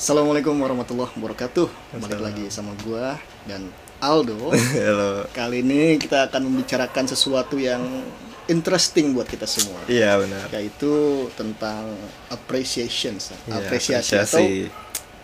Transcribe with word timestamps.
Assalamualaikum 0.00 0.56
warahmatullahi 0.56 1.12
wabarakatuh. 1.12 1.68
Balik 2.00 2.24
lagi 2.24 2.48
sama 2.48 2.72
gua 2.88 3.20
dan 3.44 3.68
Aldo. 4.00 4.48
Halo. 4.80 5.28
Kali 5.28 5.60
ini 5.60 6.00
kita 6.00 6.24
akan 6.24 6.48
membicarakan 6.48 7.04
sesuatu 7.04 7.60
yang 7.60 7.84
interesting 8.48 9.12
buat 9.12 9.28
kita 9.28 9.44
semua. 9.44 9.76
Iya 9.84 10.16
benar. 10.16 10.48
Yaitu 10.56 11.28
tentang 11.36 11.92
appreciation, 12.32 13.20
Iya, 13.20 13.60
apresiasi, 13.60 14.16
atau 14.16 14.40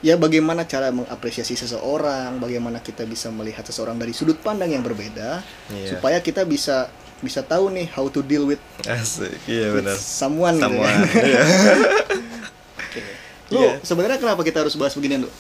ya 0.05 0.21
bagaimana 0.21 0.69
cara 0.69 0.93
mengapresiasi 0.93 1.57
seseorang, 1.57 2.37
bagaimana 2.37 2.85
kita 2.85 3.09
bisa 3.09 3.33
melihat 3.33 3.65
seseorang 3.65 3.97
dari 3.97 4.13
sudut 4.13 4.37
pandang 4.45 4.77
yang 4.77 4.85
berbeda 4.85 5.41
Iya. 5.73 5.97
supaya 5.97 6.21
kita 6.21 6.45
bisa 6.45 6.93
bisa 7.25 7.41
tahu 7.41 7.73
nih 7.73 7.89
how 7.97 8.13
to 8.13 8.21
deal 8.21 8.45
with, 8.45 8.61
Asik. 8.85 9.41
Iya 9.49 9.73
benar. 9.73 9.97
someone, 9.97 10.61
gitu 10.61 10.69
Sama. 10.69 10.85
Lu 13.49 13.59
Iya. 13.59 13.79
sebenarnya 13.81 14.19
kenapa 14.19 14.43
kita 14.43 14.61
harus 14.61 14.75
bahas 14.75 14.93
beginian, 14.93 15.25
Lu? 15.25 15.31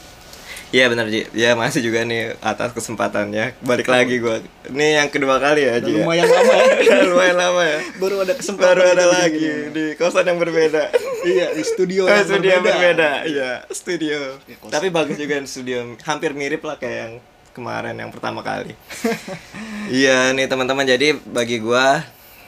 Iya 0.66 0.90
benar 0.90 1.06
Ji. 1.06 1.30
Ya 1.30 1.54
masih 1.54 1.78
juga 1.78 2.02
nih 2.02 2.34
atas 2.42 2.74
kesempatannya. 2.74 3.54
Balik 3.62 3.86
lagi 3.86 4.18
gua. 4.18 4.42
Ini 4.66 4.98
yang 4.98 5.08
kedua 5.08 5.38
kali 5.38 5.62
ya 5.62 5.78
Ji. 5.78 5.94
ya. 5.94 6.02
Lumayan 6.02 6.26
lama 6.26 6.52
ya. 6.52 6.66
lumayan 7.06 7.36
lama 7.38 7.62
ya. 7.62 7.78
Baru 7.96 8.16
ada 8.18 8.34
kesempatan 8.34 8.74
Baru 8.74 8.82
ada 8.82 9.06
lagi 9.06 9.38
begini. 9.38 9.70
di 9.70 9.84
kosan 9.94 10.26
yang 10.26 10.36
berbeda. 10.36 10.90
Iya, 11.26 11.50
di 11.50 11.62
studio 11.62 12.02
Oh, 12.02 12.08
yang 12.08 12.22
studio 12.22 12.50
yang 12.52 12.62
berbeda. 12.62 12.78
berbeda. 12.94 13.10
Iya, 13.26 13.50
studio. 13.70 14.18
Ya, 14.42 14.54
kosan. 14.56 14.74
Tapi 14.74 14.86
bagus 14.90 15.16
juga 15.16 15.34
di 15.38 15.48
studio. 15.48 15.78
Hampir 16.00 16.30
mirip 16.32 16.62
lah 16.62 16.76
kayak 16.76 16.98
yang 17.00 17.12
kemarin 17.50 17.94
yang 17.96 18.10
pertama 18.10 18.42
kali. 18.42 18.74
iya 19.92 20.30
nih 20.30 20.46
teman-teman. 20.46 20.82
Jadi 20.84 21.18
bagi 21.24 21.58
gua 21.58 22.02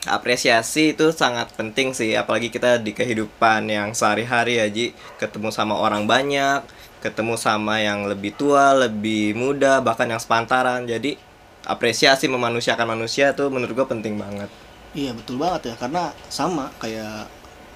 apresiasi 0.07 0.95
itu 0.95 1.11
sangat 1.11 1.51
penting 1.59 1.91
sih 1.91 2.15
apalagi 2.15 2.49
kita 2.49 2.79
di 2.79 2.95
kehidupan 2.95 3.67
yang 3.67 3.91
sehari-hari 3.91 4.63
ya 4.63 4.67
Ji 4.71 4.87
ketemu 5.19 5.51
sama 5.51 5.75
orang 5.75 6.07
banyak 6.07 6.63
ketemu 6.99 7.35
sama 7.35 7.83
yang 7.83 8.07
lebih 8.07 8.35
tua 8.35 8.75
lebih 8.75 9.35
muda 9.35 9.83
bahkan 9.83 10.07
yang 10.07 10.23
sepantaran 10.23 10.87
jadi 10.87 11.19
apresiasi 11.67 12.31
memanusiakan 12.31 12.95
manusia 12.95 13.35
tuh 13.35 13.51
menurut 13.51 13.75
gua 13.75 13.89
penting 13.91 14.15
banget 14.15 14.51
Iya, 14.97 15.13
betul 15.13 15.37
banget 15.37 15.69
ya. 15.69 15.75
Karena 15.77 16.09
sama 16.33 16.73
kayak 16.81 17.29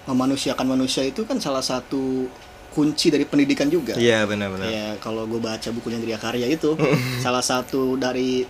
memanusiakan 0.09 0.65
manusia 0.65 1.05
itu 1.05 1.29
kan 1.29 1.37
salah 1.37 1.61
satu 1.61 2.25
kunci 2.73 3.13
dari 3.13 3.29
pendidikan 3.29 3.69
juga. 3.69 3.93
iya 4.01 4.25
benar-benar 4.25 4.65
Ya, 4.73 4.97
kalau 4.97 5.29
gue 5.29 5.37
baca 5.37 5.69
bukunya 5.77 6.01
Gria 6.01 6.17
Karya 6.17 6.49
itu, 6.49 6.73
salah 7.25 7.45
satu 7.45 8.01
dari 8.01 8.49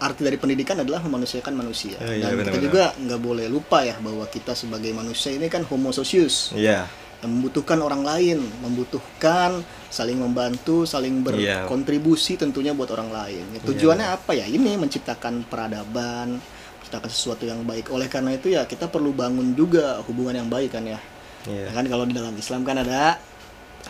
arti 0.00 0.24
dari 0.24 0.34
pendidikan 0.34 0.80
adalah 0.80 1.04
memanusiakan 1.04 1.52
manusia. 1.52 2.00
Oh, 2.00 2.08
iya, 2.08 2.32
Dan 2.32 2.40
kita 2.40 2.56
benar-benar. 2.56 2.64
juga 2.64 2.84
nggak 2.96 3.20
boleh 3.20 3.46
lupa 3.46 3.84
ya 3.84 4.00
bahwa 4.00 4.24
kita 4.26 4.56
sebagai 4.56 4.90
manusia 4.90 5.30
ini 5.30 5.46
kan 5.46 5.62
homo 5.62 5.92
socius 5.92 6.56
iya 6.56 6.88
yang 7.20 7.36
membutuhkan 7.36 7.76
orang 7.78 8.00
lain, 8.00 8.40
membutuhkan 8.64 9.60
saling 9.92 10.16
membantu, 10.16 10.88
saling 10.88 11.20
Iya. 11.36 11.68
berkontribusi 11.68 12.40
tentunya 12.40 12.72
buat 12.72 12.88
orang 12.90 13.12
lain. 13.12 13.44
Ya, 13.52 13.60
tujuannya 13.60 14.06
apa 14.08 14.32
ya? 14.32 14.48
Ini 14.48 14.80
menciptakan 14.80 15.44
peradaban, 15.44 16.40
menciptakan 16.80 17.10
sesuatu 17.12 17.44
yang 17.44 17.60
baik. 17.68 17.92
Oleh 17.92 18.08
karena 18.08 18.32
itu 18.32 18.48
ya 18.48 18.64
kita 18.64 18.88
perlu 18.88 19.12
bangun 19.12 19.52
juga 19.52 20.00
hubungan 20.08 20.32
yang 20.32 20.48
baik 20.48 20.72
kan 20.72 20.84
ya. 20.88 20.96
iya 21.44 21.68
Ya 21.68 21.72
kan 21.76 21.84
kalau 21.84 22.08
di 22.08 22.16
dalam 22.16 22.32
Islam 22.32 22.64
kan 22.64 22.80
ada 22.80 23.20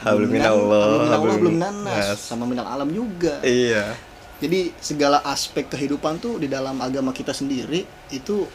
Hablum 0.03 0.31
minallah, 0.31 0.87
hablum 0.87 1.03
minallah, 1.07 1.39
belum 1.39 1.57
nanas, 1.59 2.07
nas. 2.15 2.19
sama 2.23 2.47
minal 2.51 2.67
alam 2.67 2.91
juga. 2.91 3.39
iya 3.43 3.95
Jadi 4.41 4.73
segala 4.81 5.21
aspek 5.29 5.69
kehidupan 5.69 6.17
tuh 6.17 6.41
di 6.41 6.49
dalam 6.49 6.81
agama 6.81 7.13
kita 7.13 7.37
sendiri 7.37 7.85
itu 8.09 8.49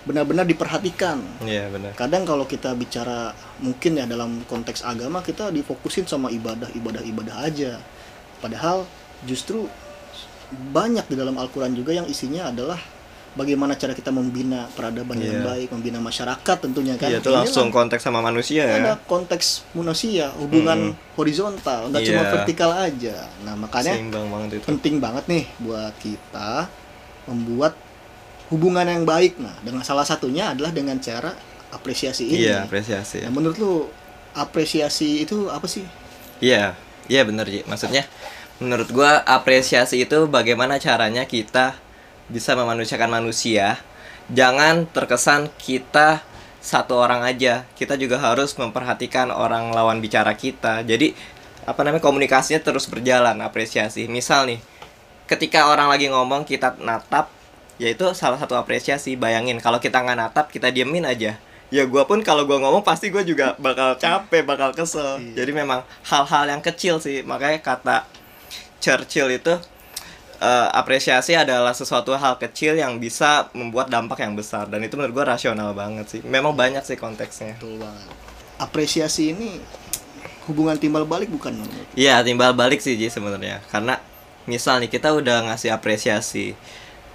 benar-benar 0.00 0.48
diperhatikan. 0.48 1.20
iya 1.44 1.68
benar 1.68 1.92
Kadang 1.92 2.24
kalau 2.24 2.48
kita 2.48 2.72
bicara 2.72 3.36
mungkin 3.60 4.00
ya 4.00 4.08
dalam 4.08 4.42
konteks 4.48 4.82
agama 4.82 5.20
kita 5.20 5.52
difokusin 5.52 6.08
sama 6.08 6.32
ibadah, 6.32 6.66
ibadah, 6.72 7.04
ibadah 7.04 7.36
aja. 7.44 7.78
Padahal 8.40 8.88
justru 9.28 9.68
banyak 10.50 11.06
di 11.06 11.14
dalam 11.14 11.38
Al-Qur'an 11.38 11.76
juga 11.76 11.94
yang 11.94 12.08
isinya 12.10 12.50
adalah 12.50 12.80
bagaimana 13.30 13.78
cara 13.78 13.94
kita 13.94 14.10
membina 14.10 14.66
peradaban 14.74 15.14
yang 15.16 15.40
Iya. 15.40 15.46
baik, 15.46 15.68
membina 15.70 15.98
masyarakat 15.98 16.56
tentunya 16.58 16.98
kan. 16.98 17.08
Iya 17.08 17.18
itu 17.18 17.30
Inilah 17.30 17.46
langsung 17.46 17.68
konteks 17.70 18.02
sama 18.02 18.18
manusia 18.18 18.66
ya. 18.66 18.76
ada 18.82 18.94
konteks 18.98 19.70
manusia, 19.72 20.34
hubungan 20.34 20.92
horizontal, 21.14 21.88
nggak 21.88 22.02
cuma 22.04 22.22
Iya. 22.22 22.30
vertikal 22.34 22.70
aja. 22.74 23.16
Nah, 23.46 23.54
makanya 23.54 23.94
Seimbang 23.94 24.26
banget 24.28 24.48
itu. 24.58 24.66
penting 24.66 24.94
banget 24.98 25.24
nih 25.26 25.44
buat 25.58 25.94
kita 25.96 26.66
membuat 27.26 27.78
hubungan 28.50 28.82
yang 28.82 29.06
baik. 29.06 29.38
Nah, 29.38 29.54
dengan 29.62 29.86
salah 29.86 30.02
satunya 30.02 30.50
adalah 30.50 30.74
dengan 30.74 30.98
cara 30.98 31.30
apresiasi 31.70 32.26
ini. 32.26 32.50
Iya 32.50 32.66
apresiasi. 32.66 33.22
Nah, 33.22 33.30
menurut 33.30 33.56
lu 33.62 33.86
apresiasi 34.34 35.22
itu 35.22 35.46
apa 35.46 35.66
sih? 35.66 35.86
Iya 36.40 36.74
iya 37.06 37.22
bener 37.22 37.46
Ji. 37.46 37.62
Maksudnya 37.62 38.06
menurut 38.58 38.90
gua 38.90 39.22
apresiasi 39.22 40.02
itu 40.02 40.26
bagaimana 40.26 40.76
caranya 40.76 41.22
kita 41.24 41.78
bisa 42.30 42.54
memanusiakan 42.54 43.10
manusia. 43.10 43.82
Jangan 44.30 44.86
terkesan 44.88 45.50
kita 45.58 46.22
satu 46.62 46.96
orang 46.96 47.26
aja. 47.26 47.66
Kita 47.74 47.98
juga 47.98 48.22
harus 48.22 48.54
memperhatikan 48.54 49.34
orang 49.34 49.74
lawan 49.74 49.98
bicara 49.98 50.32
kita. 50.38 50.86
Jadi 50.86 51.12
apa 51.66 51.82
namanya 51.84 52.00
komunikasinya 52.00 52.62
terus 52.62 52.86
berjalan 52.86 53.36
apresiasi. 53.42 54.06
Misal 54.06 54.46
nih 54.48 54.60
ketika 55.26 55.70
orang 55.70 55.86
lagi 55.86 56.10
ngomong 56.10 56.42
kita 56.42 56.74
natap 56.82 57.30
ya 57.78 57.86
itu 57.86 58.02
salah 58.18 58.34
satu 58.34 58.58
apresiasi 58.58 59.14
bayangin 59.14 59.62
kalau 59.62 59.78
kita 59.78 60.02
nggak 60.02 60.18
natap 60.18 60.46
kita 60.50 60.74
diemin 60.74 61.06
aja 61.06 61.38
ya 61.70 61.82
gua 61.86 62.02
pun 62.02 62.18
kalau 62.26 62.42
gua 62.50 62.58
ngomong 62.58 62.82
pasti 62.82 63.14
gue 63.14 63.22
juga 63.22 63.54
bakal 63.62 63.94
capek 63.94 64.42
bakal 64.42 64.74
kesel 64.74 65.22
Iya. 65.22 65.40
jadi 65.40 65.54
memang 65.54 65.86
hal-hal 66.02 66.50
yang 66.50 66.58
kecil 66.58 66.98
sih 66.98 67.22
makanya 67.22 67.62
kata 67.62 68.10
Churchill 68.82 69.30
itu 69.30 69.54
eh, 70.40 70.68
apresiasi 70.72 71.36
adalah 71.36 71.76
sesuatu 71.76 72.16
hal 72.16 72.40
kecil 72.40 72.74
yang 72.80 72.96
bisa 72.96 73.52
membuat 73.52 73.92
dampak 73.92 74.24
yang 74.24 74.34
besar 74.34 74.66
dan 74.66 74.80
itu 74.80 74.96
menurut 74.96 75.12
gua 75.22 75.36
rasional 75.36 75.76
banget 75.76 76.06
sih 76.08 76.20
memang 76.24 76.56
banyak 76.56 76.82
sih 76.82 76.96
konteksnya 76.96 77.60
Betul 77.60 77.78
banget. 77.78 78.08
Apresiasi 78.60 79.32
ini 79.32 79.56
hubungan 80.44 80.76
timbal 80.76 81.08
balik 81.08 81.32
bukan? 81.32 81.56
Iya 81.96 82.20
timbal 82.20 82.52
balik 82.52 82.80
sih 82.84 82.96
Ji 82.96 83.08
sebenarnya 83.08 83.64
karena 83.72 84.00
misal 84.48 84.80
nih 84.80 84.90
kita 84.90 85.12
udah 85.14 85.52
ngasih 85.52 85.70
apresiasi 85.70 86.56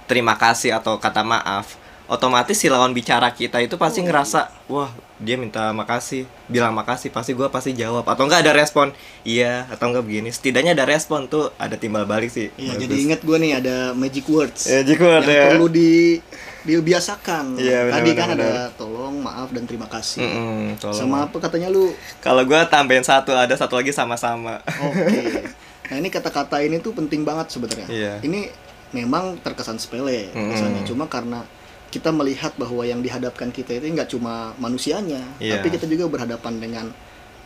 terima 0.06 0.38
kasih 0.38 0.74
atau 0.78 0.96
kata 0.96 1.26
maaf 1.26 1.74
otomatis 2.06 2.54
si 2.54 2.70
lawan 2.70 2.94
bicara 2.94 3.30
kita 3.30 3.58
itu 3.58 3.74
pasti 3.74 4.02
ngerasa 4.02 4.50
wah 4.66 4.90
dia 5.16 5.34
minta 5.34 5.72
makasih 5.72 6.28
bilang 6.46 6.70
makasih 6.70 7.08
pasti 7.10 7.32
gua 7.32 7.48
pasti 7.48 7.72
jawab 7.72 8.04
atau 8.04 8.28
enggak 8.28 8.46
ada 8.46 8.52
respon 8.52 8.92
iya 9.24 9.66
atau 9.66 9.90
enggak 9.90 10.04
begini 10.06 10.30
setidaknya 10.30 10.76
ada 10.76 10.86
respon 10.86 11.26
tuh 11.26 11.50
ada 11.56 11.74
timbal 11.74 12.04
balik 12.04 12.30
sih 12.30 12.52
Iya, 12.54 12.76
jadi 12.78 12.94
ingat 13.10 13.20
gue 13.24 13.36
nih 13.40 13.52
ada 13.58 13.76
magic 13.96 14.28
words. 14.28 14.68
ya 14.68 14.84
jika 14.84 15.02
yang 15.18 15.24
ya 15.26 15.42
perlu 15.50 15.66
di 15.66 16.20
dibiasakan. 16.66 17.54
Iya, 17.56 17.94
Tadi 17.94 18.10
benar, 18.10 18.18
kan 18.18 18.28
ada 18.34 18.50
tolong, 18.74 19.22
maaf 19.22 19.54
dan 19.54 19.70
terima 19.70 19.86
kasih. 19.86 20.18
Mm-mm, 20.26 20.82
tolong. 20.82 20.98
Sama 20.98 21.30
apa 21.30 21.36
katanya 21.38 21.70
lu? 21.70 21.94
kalau 22.18 22.42
gua 22.42 22.66
tambahin 22.66 23.06
satu 23.06 23.30
ada 23.30 23.54
satu 23.54 23.78
lagi 23.78 23.94
sama-sama 23.94 24.58
Oke. 24.66 25.46
Nah 25.86 26.02
ini 26.02 26.10
kata-kata 26.10 26.58
ini 26.66 26.82
tuh 26.82 26.90
penting 26.90 27.22
banget 27.22 27.46
sebenarnya. 27.54 27.86
Iya. 27.86 28.14
Ini 28.18 28.50
memang 28.90 29.38
terkesan 29.38 29.78
sepele 29.78 30.34
Mm-mm. 30.34 30.50
kesannya. 30.50 30.82
Cuma 30.82 31.06
karena 31.06 31.46
kita 31.96 32.12
melihat 32.12 32.52
bahwa 32.54 32.82
yang 32.82 33.00
dihadapkan 33.00 33.48
kita 33.48 33.72
itu 33.74 33.88
nggak 33.88 34.10
cuma 34.10 34.52
manusianya, 34.56 35.24
Iya. 35.38 35.56
tapi 35.56 35.72
kita 35.72 35.84
juga 35.84 36.04
berhadapan 36.06 36.54
dengan 36.56 36.86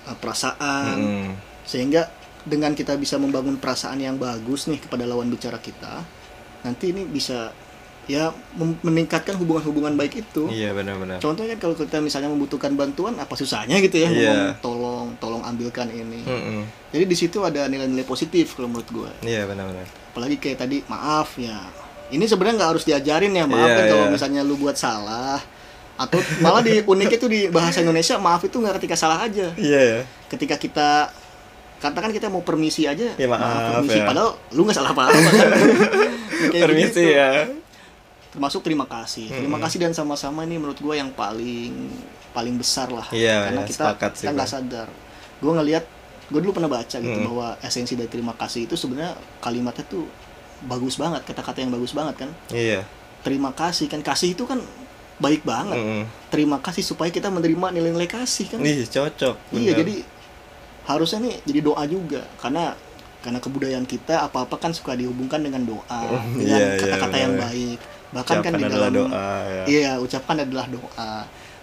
uh, 0.04 0.16
perasaan. 0.16 0.96
Mm-mm. 0.96 1.28
Sehingga 1.62 2.10
dengan 2.42 2.72
kita 2.72 2.96
bisa 2.96 3.14
membangun 3.14 3.54
perasaan 3.54 3.98
yang 3.98 4.16
bagus 4.16 4.66
nih 4.66 4.80
kepada 4.80 5.04
lawan 5.04 5.28
bicara 5.28 5.56
kita, 5.56 6.02
nanti 6.60 6.90
ini 6.90 7.06
bisa 7.06 7.54
ya 8.04 8.34
meningkatkan 8.82 9.38
hubungan-hubungan 9.38 9.94
baik 9.94 10.18
itu. 10.18 10.50
iya 10.50 10.74
benar-benar 10.74 11.22
Contohnya 11.22 11.54
kalau 11.54 11.78
kita 11.78 12.02
misalnya 12.02 12.26
membutuhkan 12.26 12.74
bantuan, 12.74 13.14
apa 13.14 13.38
susahnya 13.38 13.78
gitu 13.78 13.96
ya 13.96 14.08
Iya. 14.08 14.10
ngomong 14.10 14.42
tolong, 14.58 15.06
tolong 15.16 15.42
ambilkan 15.46 15.86
ini. 15.86 16.26
Mm-mm. 16.26 16.66
Jadi 16.90 17.04
di 17.06 17.14
situ 17.14 17.38
ada 17.40 17.70
nilai-nilai 17.70 18.02
positif 18.02 18.58
kalau 18.58 18.66
menurut 18.66 18.88
gue. 18.90 19.10
iya 19.22 19.46
benar-benar 19.46 19.86
Apalagi 20.10 20.42
kayak 20.42 20.58
tadi 20.58 20.82
maaf 20.90 21.38
ya. 21.38 21.54
Ini 22.10 22.24
sebenarnya 22.24 22.56
nggak 22.56 22.70
harus 22.70 22.84
diajarin 22.84 23.30
ya 23.30 23.44
maaf 23.44 23.62
Iya, 23.62 23.76
kan 23.76 23.84
kalau 23.88 24.04
iya. 24.04 24.12
misalnya 24.12 24.40
lu 24.42 24.54
buat 24.54 24.74
salah 24.74 25.38
atau 25.94 26.16
malah 26.40 26.60
di 26.60 26.80
uniknya 26.82 27.16
itu 27.16 27.28
di 27.28 27.40
bahasa 27.46 27.78
Indonesia 27.78 28.16
maaf 28.16 28.40
itu 28.40 28.56
nggak 28.56 28.80
ketika 28.80 28.96
salah 28.96 29.20
aja. 29.20 29.52
iya 29.54 29.80
ya 29.80 30.00
Ketika 30.26 30.56
kita 30.56 31.12
katakan 31.76 32.10
kita 32.10 32.26
mau 32.26 32.40
permisi 32.40 32.84
aja, 32.84 33.12
Ya, 33.14 33.26
maaf, 33.26 33.78
permisi 33.78 33.96
ya. 33.96 34.04
padahal 34.04 34.30
lu 34.50 34.64
nggak 34.64 34.76
salah 34.76 34.90
apa-apa 34.90 35.16
kan. 35.16 35.48
Permisi 36.64 37.00
begitu. 37.00 37.14
ya 37.14 37.30
Termasuk 38.30 38.62
terima 38.62 38.86
kasih. 38.86 39.26
Terima 39.28 39.54
Mm-mm. 39.54 39.64
kasih 39.64 39.78
dan 39.80 39.92
sama-sama 39.92 40.42
ini 40.42 40.54
menurut 40.54 40.78
gue 40.78 40.94
yang 40.94 41.10
paling 41.10 41.90
paling 42.30 42.54
besar 42.54 42.86
lah. 42.88 43.04
Iya, 43.10 43.50
Karena 43.50 43.60
iya, 43.60 43.66
kita 43.66 43.84
kita 43.98 44.30
nggak 44.30 44.48
sadar. 44.48 44.86
Gue 45.36 45.52
ngelihat 45.52 45.84
gue 46.30 46.38
dulu 46.38 46.54
pernah 46.54 46.70
baca 46.70 46.94
gitu 46.94 47.10
Mm. 47.12 47.26
bahwa 47.26 47.58
esensi 47.58 47.92
dari 47.92 48.06
terima 48.06 48.32
kasih 48.32 48.64
itu 48.64 48.78
sebenarnya 48.78 49.12
kalimatnya 49.38 49.82
tuh 49.84 50.06
bagus 50.64 51.00
banget 51.00 51.24
kata-kata 51.24 51.64
yang 51.64 51.72
bagus 51.72 51.92
banget 51.96 52.26
kan 52.26 52.30
iya 52.52 52.84
terima 53.24 53.52
kasih 53.52 53.86
kan 53.88 54.00
kasih 54.00 54.32
itu 54.36 54.44
kan 54.44 54.60
baik 55.20 55.44
banget 55.44 55.76
Mm-mm. 55.76 56.04
terima 56.32 56.56
kasih 56.58 56.80
supaya 56.80 57.12
kita 57.12 57.28
menerima 57.28 57.76
nilai-nilai 57.76 58.08
kasih 58.08 58.56
kan 58.56 58.58
Ih, 58.64 58.88
cocok. 58.88 59.36
iya 59.52 59.76
bener. 59.76 59.78
jadi 59.84 59.94
harusnya 60.88 61.18
nih 61.28 61.34
jadi 61.44 61.60
doa 61.60 61.84
juga 61.84 62.24
karena 62.40 62.72
karena 63.20 63.36
kebudayaan 63.36 63.84
kita 63.84 64.24
apa-apa 64.24 64.56
kan 64.56 64.72
suka 64.72 64.96
dihubungkan 64.96 65.44
dengan 65.44 65.60
doa 65.68 66.00
dengan 66.40 66.56
iya, 66.56 66.68
iya, 66.76 66.80
kata-kata 66.80 67.16
yang 67.20 67.34
benar. 67.36 67.44
baik 67.52 67.78
bahkan 68.10 68.36
kan 68.42 68.52
di 68.58 68.64
dalam 68.66 68.90
doa, 68.90 69.28
ya. 69.46 69.62
iya 69.70 69.92
ucapkan 70.00 70.42
adalah 70.42 70.66
doa 70.66 71.12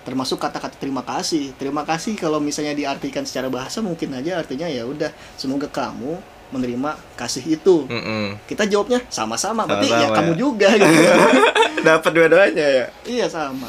termasuk 0.07 0.39
kata-kata 0.39 0.79
terima 0.79 1.03
kasih 1.03 1.51
terima 1.59 1.83
kasih 1.83 2.15
kalau 2.15 2.39
misalnya 2.39 2.71
diartikan 2.71 3.27
secara 3.27 3.51
bahasa 3.51 3.83
mungkin 3.83 4.15
aja 4.15 4.39
artinya 4.39 4.69
ya 4.69 4.87
udah 4.87 5.11
semoga 5.35 5.67
kamu 5.67 6.36
menerima 6.49 6.89
kasih 7.13 7.43
itu. 7.49 7.83
Mm-mm. 7.85 8.39
kita 8.45 8.63
jawabnya 8.63 9.03
sama-sama 9.07 9.63
berarti 9.63 9.87
ya 9.87 10.07
Sama-sama, 10.07 10.15
kamu 10.15 10.31
ya. 10.31 10.37
juga 10.37 10.69
gitu. 10.73 11.03
Dapat 11.87 12.11
dua-duanya 12.11 12.65
ya? 12.65 12.85
Iya 13.03 13.25
sama. 13.27 13.67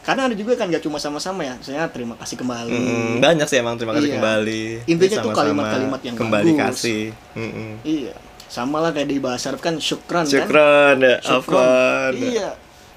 Karena 0.00 0.26
ada 0.26 0.34
juga 0.34 0.56
kan 0.56 0.66
gak 0.66 0.80
cuma 0.80 0.96
sama-sama 0.96 1.42
ya 1.42 1.54
misalnya 1.54 1.84
terima 1.86 2.14
kasih 2.16 2.36
kembali. 2.36 2.72
Mm-mm. 2.72 3.12
banyak 3.18 3.46
sih 3.46 3.58
emang 3.58 3.76
terima 3.76 3.92
kasih 3.92 4.08
Iya. 4.08 4.16
kembali. 4.16 4.64
Intinya 4.86 5.16
tuh 5.20 5.32
kalimat-kalimat 5.32 6.00
yang 6.00 6.16
kembali 6.16 6.50
bagus. 6.50 6.62
kasih. 6.80 7.02
Mm-mm. 7.34 7.70
iya. 7.82 8.14
Sama 8.46 8.78
lah 8.78 8.90
kayak 8.90 9.06
di 9.06 9.18
bahasa 9.18 9.50
Arab 9.50 9.60
kan? 9.60 9.78
Syukran 9.78 10.22
kan 10.22 10.26
syukron 10.26 10.96
ya. 10.98 11.16
Syukron 11.20 11.62
Afwan. 11.62 12.12
iya. 12.16 12.48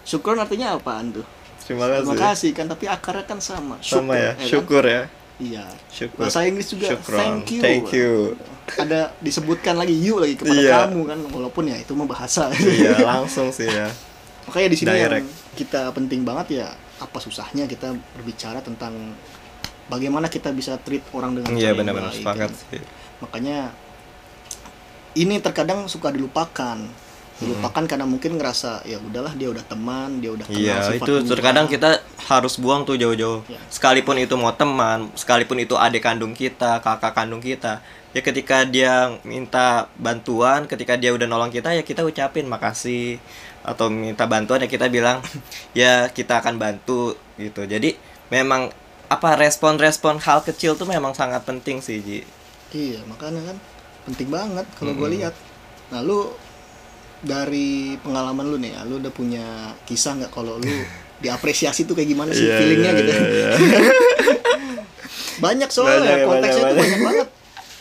Syukron 0.01 0.37
artinya 0.37 0.73
apaan 0.73 1.11
tuh? 1.11 1.25
Terima 1.61 1.85
kasih. 1.85 2.01
Terima 2.01 2.15
kasih 2.17 2.49
kan 2.51 2.65
tapi 2.67 2.85
akarnya 2.87 3.23
kan 3.23 3.39
sama. 3.39 3.75
Sama 3.79 4.13
ya 4.13 4.33
kan? 4.33 4.43
syukur 4.43 4.83
ya 4.83 5.05
iya 5.43 5.65
syukur 5.89 6.23
bahasa 6.23 6.39
Inggris 6.43 6.67
juga 6.69 6.87
Syukron. 6.89 7.19
thank 7.19 7.45
you 7.51 7.61
Thank 7.61 7.87
you. 7.91 8.11
ada 8.73 9.11
disebutkan 9.19 9.75
lagi 9.75 9.91
you 9.93 10.17
lagi 10.17 10.33
kepada 10.33 10.55
Iya. 10.55 10.75
kamu 10.87 11.01
kan 11.03 11.19
walaupun 11.29 11.63
ya 11.65 11.75
itu 11.75 11.91
mah 11.91 12.07
bahasa 12.07 12.47
iya 12.55 12.95
langsung 13.11 13.51
sih 13.51 13.67
ya 13.67 13.91
makanya 14.43 14.67
di 14.69 14.77
sini 14.77 14.91
yang 14.93 15.27
kita 15.53 15.91
penting 15.91 16.23
banget 16.23 16.47
ya 16.57 16.67
apa 16.97 17.17
susahnya 17.17 17.63
kita 17.65 17.91
berbicara 18.13 18.59
tentang 18.59 18.95
bagaimana 19.85 20.27
kita 20.27 20.49
bisa 20.49 20.75
treat 20.77 21.03
orang 21.11 21.35
dengan 21.35 21.51
iya 21.53 21.71
benar-benar 21.71 22.11
sepakat 22.11 22.47
kan. 22.47 22.61
sih 22.71 22.81
makanya 23.19 23.71
ini 25.13 25.37
terkadang 25.37 25.85
suka 25.85 26.09
dilupakan 26.09 26.79
dilupakan 27.41 27.83
karena 27.89 28.05
mungkin 28.07 28.37
ngerasa 28.39 28.85
ya 28.85 28.97
udahlah 29.01 29.33
dia 29.35 29.49
udah 29.53 29.65
teman 29.65 30.21
dia 30.21 30.31
udah 30.31 30.47
kenal 30.53 30.77
Iya 30.77 30.79
sifat 30.79 31.09
itu 31.09 31.13
terkadang 31.23 31.65
kita 31.71 32.03
harus 32.29 32.59
buang 32.59 32.83
tuh 32.83 32.99
jauh-jauh. 32.99 33.47
Ya. 33.47 33.59
Sekalipun 33.71 34.19
itu 34.19 34.35
mau 34.35 34.51
teman 34.51 35.07
Sekalipun 35.15 35.55
itu 35.63 35.75
adik 35.79 36.03
kandung 36.03 36.35
kita 36.35 36.83
Kakak 36.83 37.15
kandung 37.15 37.39
kita 37.39 37.79
Ya 38.11 38.21
ketika 38.21 38.67
dia 38.67 39.15
minta 39.23 39.87
bantuan 39.95 40.67
Ketika 40.67 40.99
dia 40.99 41.15
udah 41.15 41.25
nolong 41.31 41.47
kita 41.49 41.71
Ya 41.73 41.81
kita 41.81 42.03
ucapin 42.03 42.45
makasih 42.51 43.23
Atau 43.63 43.87
minta 43.87 44.27
bantuan 44.27 44.59
ya 44.63 44.67
kita 44.67 44.91
bilang 44.91 45.23
Ya 45.79 46.11
kita 46.11 46.43
akan 46.43 46.59
bantu 46.59 47.15
gitu. 47.39 47.63
Jadi 47.65 47.97
memang 48.29 48.69
apa 49.09 49.29
respon-respon 49.37 50.21
hal 50.25 50.41
kecil 50.45 50.73
tuh 50.77 50.85
memang 50.89 51.13
sangat 51.17 51.41
penting 51.45 51.81
sih 51.81 51.97
Ji. 52.03 52.19
Iya 52.73 52.99
makanya 53.11 53.41
kan 53.53 53.57
penting 54.07 54.29
banget 54.37 54.65
kalau 54.77 54.93
gue 54.99 55.07
Mm-mm. 55.07 55.15
lihat. 55.15 55.35
Nah 55.91 56.01
lu 56.07 56.17
dari 57.23 57.71
pengalaman 57.97 58.45
lu 58.45 58.57
nih 58.57 58.75
ya 58.75 58.81
lu 58.83 58.99
udah 58.99 59.09
punya 59.09 59.45
kisah 59.83 60.19
nggak 60.19 60.29
kalau 60.29 60.59
lu 60.59 60.75
diapresiasi 61.23 61.83
tuh 61.83 61.95
kayak 61.95 62.09
gimana 62.09 62.31
sih 62.31 62.43
Iya, 62.43 62.55
feelingnya 62.57 62.89
iya, 62.89 62.99
gitu 62.99 63.11
iya, 63.11 63.23
iya. 63.25 63.49
banyak 65.43 65.69
soalnya 65.69 65.99
Banyak, 66.03 66.27
konteksnya 66.27 66.61
banyak, 66.61 66.67
tuh 66.69 66.77
banyak. 66.77 66.91
banyak 66.91 67.01
banget 67.01 67.27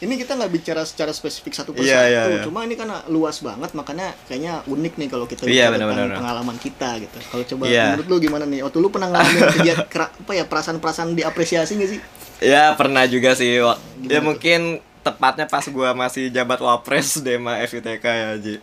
ini 0.02 0.18
kita 0.18 0.34
nggak 0.34 0.50
bicara 0.52 0.82
secara 0.82 1.10
spesifik 1.10 1.52
satu 1.52 1.70
persatu 1.70 1.86
Iya, 1.86 2.02
iya, 2.04 2.22
iya. 2.28 2.42
cuma 2.42 2.62
ini 2.62 2.74
kan 2.74 2.90
luas 3.06 3.38
banget 3.38 3.70
makanya 3.72 4.10
kayaknya 4.26 4.62
unik 4.64 4.94
nih 4.96 5.08
kalau 5.08 5.26
kita 5.26 5.46
Iya, 5.46 5.70
bicara 5.70 5.90
tentang 5.94 6.10
pengalaman 6.16 6.56
kita 6.58 6.90
gitu 6.98 7.18
kalau 7.24 7.44
coba 7.44 7.62
Iya. 7.64 7.84
menurut 7.94 8.06
lu 8.06 8.16
gimana 8.20 8.44
nih 8.44 8.60
waktu 8.62 8.78
lu 8.78 8.88
pernah 8.88 9.08
ngalamin 9.08 9.42
kera- 9.92 10.10
apa 10.12 10.32
ya 10.32 10.44
perasaan-perasaan 10.44 11.14
diapresiasi 11.14 11.72
nggak 11.76 11.90
sih 11.90 12.00
Ya 12.42 12.74
pernah 12.74 13.06
juga 13.06 13.38
sih 13.38 13.54
Wak. 13.56 13.78
Gimana 13.96 14.10
Ya 14.10 14.18
tuh? 14.18 14.26
mungkin 14.26 14.60
tepatnya 15.02 15.46
pas 15.46 15.62
gua 15.68 15.94
masih 15.94 16.26
jabat 16.28 16.58
wapres 16.58 17.18
Dema 17.18 17.54
FITK 17.60 18.02
ya 18.02 18.30
Ji 18.34 18.58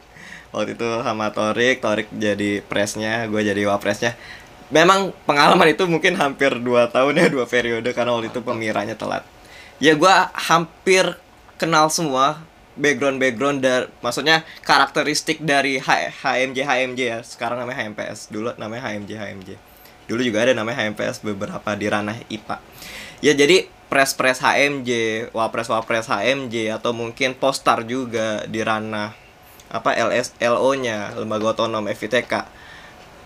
Waktu 0.50 0.76
itu 0.78 0.90
sama 1.06 1.30
Torik, 1.30 1.82
Torik 1.82 2.10
jadi 2.14 2.62
presnya, 2.66 3.30
gue 3.30 3.42
jadi 3.42 3.62
wapresnya. 3.70 4.18
Memang 4.70 5.14
pengalaman 5.26 5.74
itu 5.74 5.86
mungkin 5.90 6.14
hampir 6.18 6.54
2 6.54 6.94
tahun 6.94 7.18
ya, 7.18 7.26
dua 7.34 7.50
periode 7.50 7.90
Karena 7.90 8.14
waktu 8.14 8.30
itu 8.30 8.38
pemiranya 8.46 8.94
telat. 8.94 9.26
Ya 9.82 9.98
gua 9.98 10.30
hampir 10.36 11.18
kenal 11.58 11.90
semua 11.90 12.46
background-background 12.78 13.60
dari 13.66 13.90
maksudnya 14.06 14.46
karakteristik 14.62 15.42
dari 15.42 15.82
H- 15.82 16.14
HMJ 16.22 16.58
HMJ 16.68 17.00
ya. 17.02 17.20
Sekarang 17.26 17.58
namanya 17.58 17.88
HMPS 17.88 18.30
dulu 18.30 18.54
namanya 18.62 18.94
HMJ 18.94 19.12
HMJ 19.18 19.50
dulu 20.10 20.26
juga 20.26 20.42
ada 20.42 20.58
namanya 20.58 20.90
HMPS 20.90 21.22
beberapa 21.22 21.70
di 21.78 21.86
ranah 21.86 22.18
IPA 22.34 22.58
ya 23.22 23.38
jadi 23.38 23.70
pres-pres 23.94 24.42
HMJ 24.42 24.90
wapres-wapres 25.30 26.10
HMJ 26.10 26.82
atau 26.82 26.98
mungkin 26.98 27.38
postar 27.38 27.86
juga 27.86 28.42
di 28.50 28.66
ranah 28.66 29.14
apa 29.70 29.94
LS 29.94 30.34
LO 30.42 30.74
nya 30.78 31.14
lembaga 31.14 31.54
otonom 31.54 31.86
FITK 31.86 32.34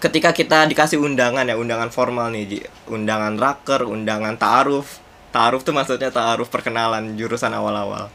ketika 0.03 0.35
kita 0.35 0.67
dikasih 0.67 0.99
undangan 0.99 1.47
ya 1.47 1.55
undangan 1.55 1.87
formal 1.87 2.27
nih 2.35 2.43
Ji. 2.43 2.59
undangan 2.91 3.39
raker 3.39 3.87
undangan 3.87 4.35
ta'aruf. 4.35 4.99
Ta'aruf 5.31 5.63
tuh 5.63 5.71
maksudnya 5.71 6.11
ta'aruf 6.11 6.51
perkenalan 6.51 7.15
jurusan 7.15 7.55
awal-awal. 7.55 8.11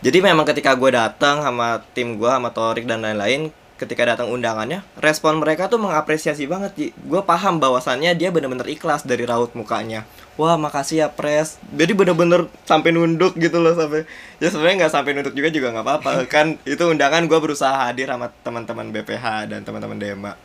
Jadi 0.00 0.18
memang 0.24 0.48
ketika 0.48 0.72
gue 0.78 0.88
datang 0.94 1.44
sama 1.44 1.84
tim 1.92 2.16
gue 2.16 2.30
sama 2.30 2.54
Torik 2.54 2.88
dan 2.88 3.04
lain-lain 3.04 3.52
ketika 3.80 4.04
datang 4.04 4.28
undangannya 4.28 4.84
respon 5.00 5.40
mereka 5.40 5.72
tuh 5.72 5.80
mengapresiasi 5.80 6.44
banget 6.44 6.72
Ji. 6.76 6.86
gue 6.92 7.22
paham 7.24 7.56
bahwasannya 7.56 8.12
dia 8.12 8.28
bener-bener 8.28 8.68
ikhlas 8.68 9.08
dari 9.08 9.24
raut 9.24 9.56
mukanya. 9.56 10.04
Wah 10.36 10.60
makasih 10.60 11.04
ya 11.04 11.08
pres. 11.08 11.56
Jadi 11.72 11.96
bener-bener 11.96 12.52
sampai 12.68 12.92
nunduk 12.92 13.32
gitu 13.40 13.56
loh 13.56 13.72
sampai 13.72 14.04
ya 14.36 14.52
sebenarnya 14.52 14.84
nggak 14.84 14.92
sampai 14.92 15.10
nunduk 15.16 15.32
juga 15.32 15.48
juga 15.48 15.72
nggak 15.72 15.86
apa-apa. 15.88 16.10
Kan 16.32 16.60
itu 16.68 16.84
undangan 16.84 17.24
gue 17.24 17.38
berusaha 17.40 17.88
hadir 17.88 18.12
sama 18.12 18.28
teman-teman 18.44 18.92
BPH 18.92 19.48
dan 19.48 19.64
teman-teman 19.64 19.96
Dema 19.96 20.36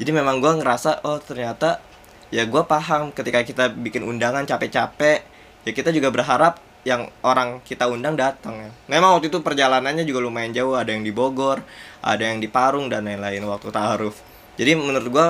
jadi 0.00 0.16
memang 0.16 0.40
gue 0.40 0.52
ngerasa 0.64 1.04
oh 1.04 1.20
ternyata 1.20 1.84
ya 2.32 2.48
gue 2.48 2.62
paham 2.64 3.12
ketika 3.12 3.44
kita 3.44 3.64
bikin 3.68 4.00
undangan 4.00 4.48
capek-capek 4.48 5.20
ya 5.68 5.72
kita 5.76 5.92
juga 5.92 6.08
berharap 6.08 6.56
yang 6.80 7.12
orang 7.20 7.60
kita 7.60 7.84
undang 7.84 8.16
datang 8.16 8.56
ya. 8.56 8.70
Memang 8.88 9.20
waktu 9.20 9.28
itu 9.28 9.44
perjalanannya 9.44 10.08
juga 10.08 10.24
lumayan 10.24 10.56
jauh, 10.56 10.76
ada 10.76 10.88
yang 10.92 11.04
di 11.04 11.12
Bogor, 11.12 11.60
ada 12.00 12.24
yang 12.24 12.40
di 12.40 12.48
Parung 12.48 12.88
dan 12.88 13.04
lain-lain 13.04 13.44
waktu 13.44 13.68
taaruf. 13.68 14.24
Jadi 14.56 14.76
menurut 14.76 15.08
gua 15.12 15.26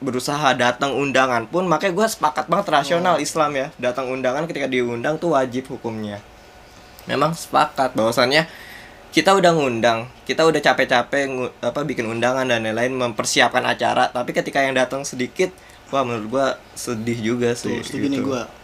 berusaha 0.00 0.52
datang 0.56 0.92
undangan 0.96 1.48
pun 1.48 1.64
makanya 1.68 1.92
gua 1.92 2.06
sepakat 2.08 2.48
banget 2.48 2.72
rasional 2.72 3.20
Islam 3.20 3.52
ya. 3.52 3.66
Datang 3.76 4.08
undangan 4.08 4.48
ketika 4.48 4.64
diundang 4.64 5.20
tuh 5.20 5.36
wajib 5.36 5.68
hukumnya. 5.68 6.24
Memang 7.04 7.36
sepakat 7.36 7.92
bahwasannya 7.92 8.48
kita 9.12 9.36
udah 9.36 9.52
ngundang, 9.54 10.08
kita 10.24 10.42
udah 10.42 10.58
capek-capek 10.58 11.52
apa 11.62 11.80
bikin 11.84 12.08
undangan 12.08 12.48
dan 12.48 12.64
lain-lain 12.64 12.96
mempersiapkan 12.96 13.62
acara, 13.62 14.10
tapi 14.10 14.34
ketika 14.34 14.58
yang 14.58 14.74
datang 14.74 15.06
sedikit, 15.06 15.54
wah 15.92 16.02
menurut 16.02 16.26
gua 16.32 16.46
sedih 16.74 17.20
juga 17.20 17.52
sih. 17.52 17.78
Tuh, 17.78 17.84
setuju 17.84 18.08
nih 18.08 18.20
gitu. 18.24 18.63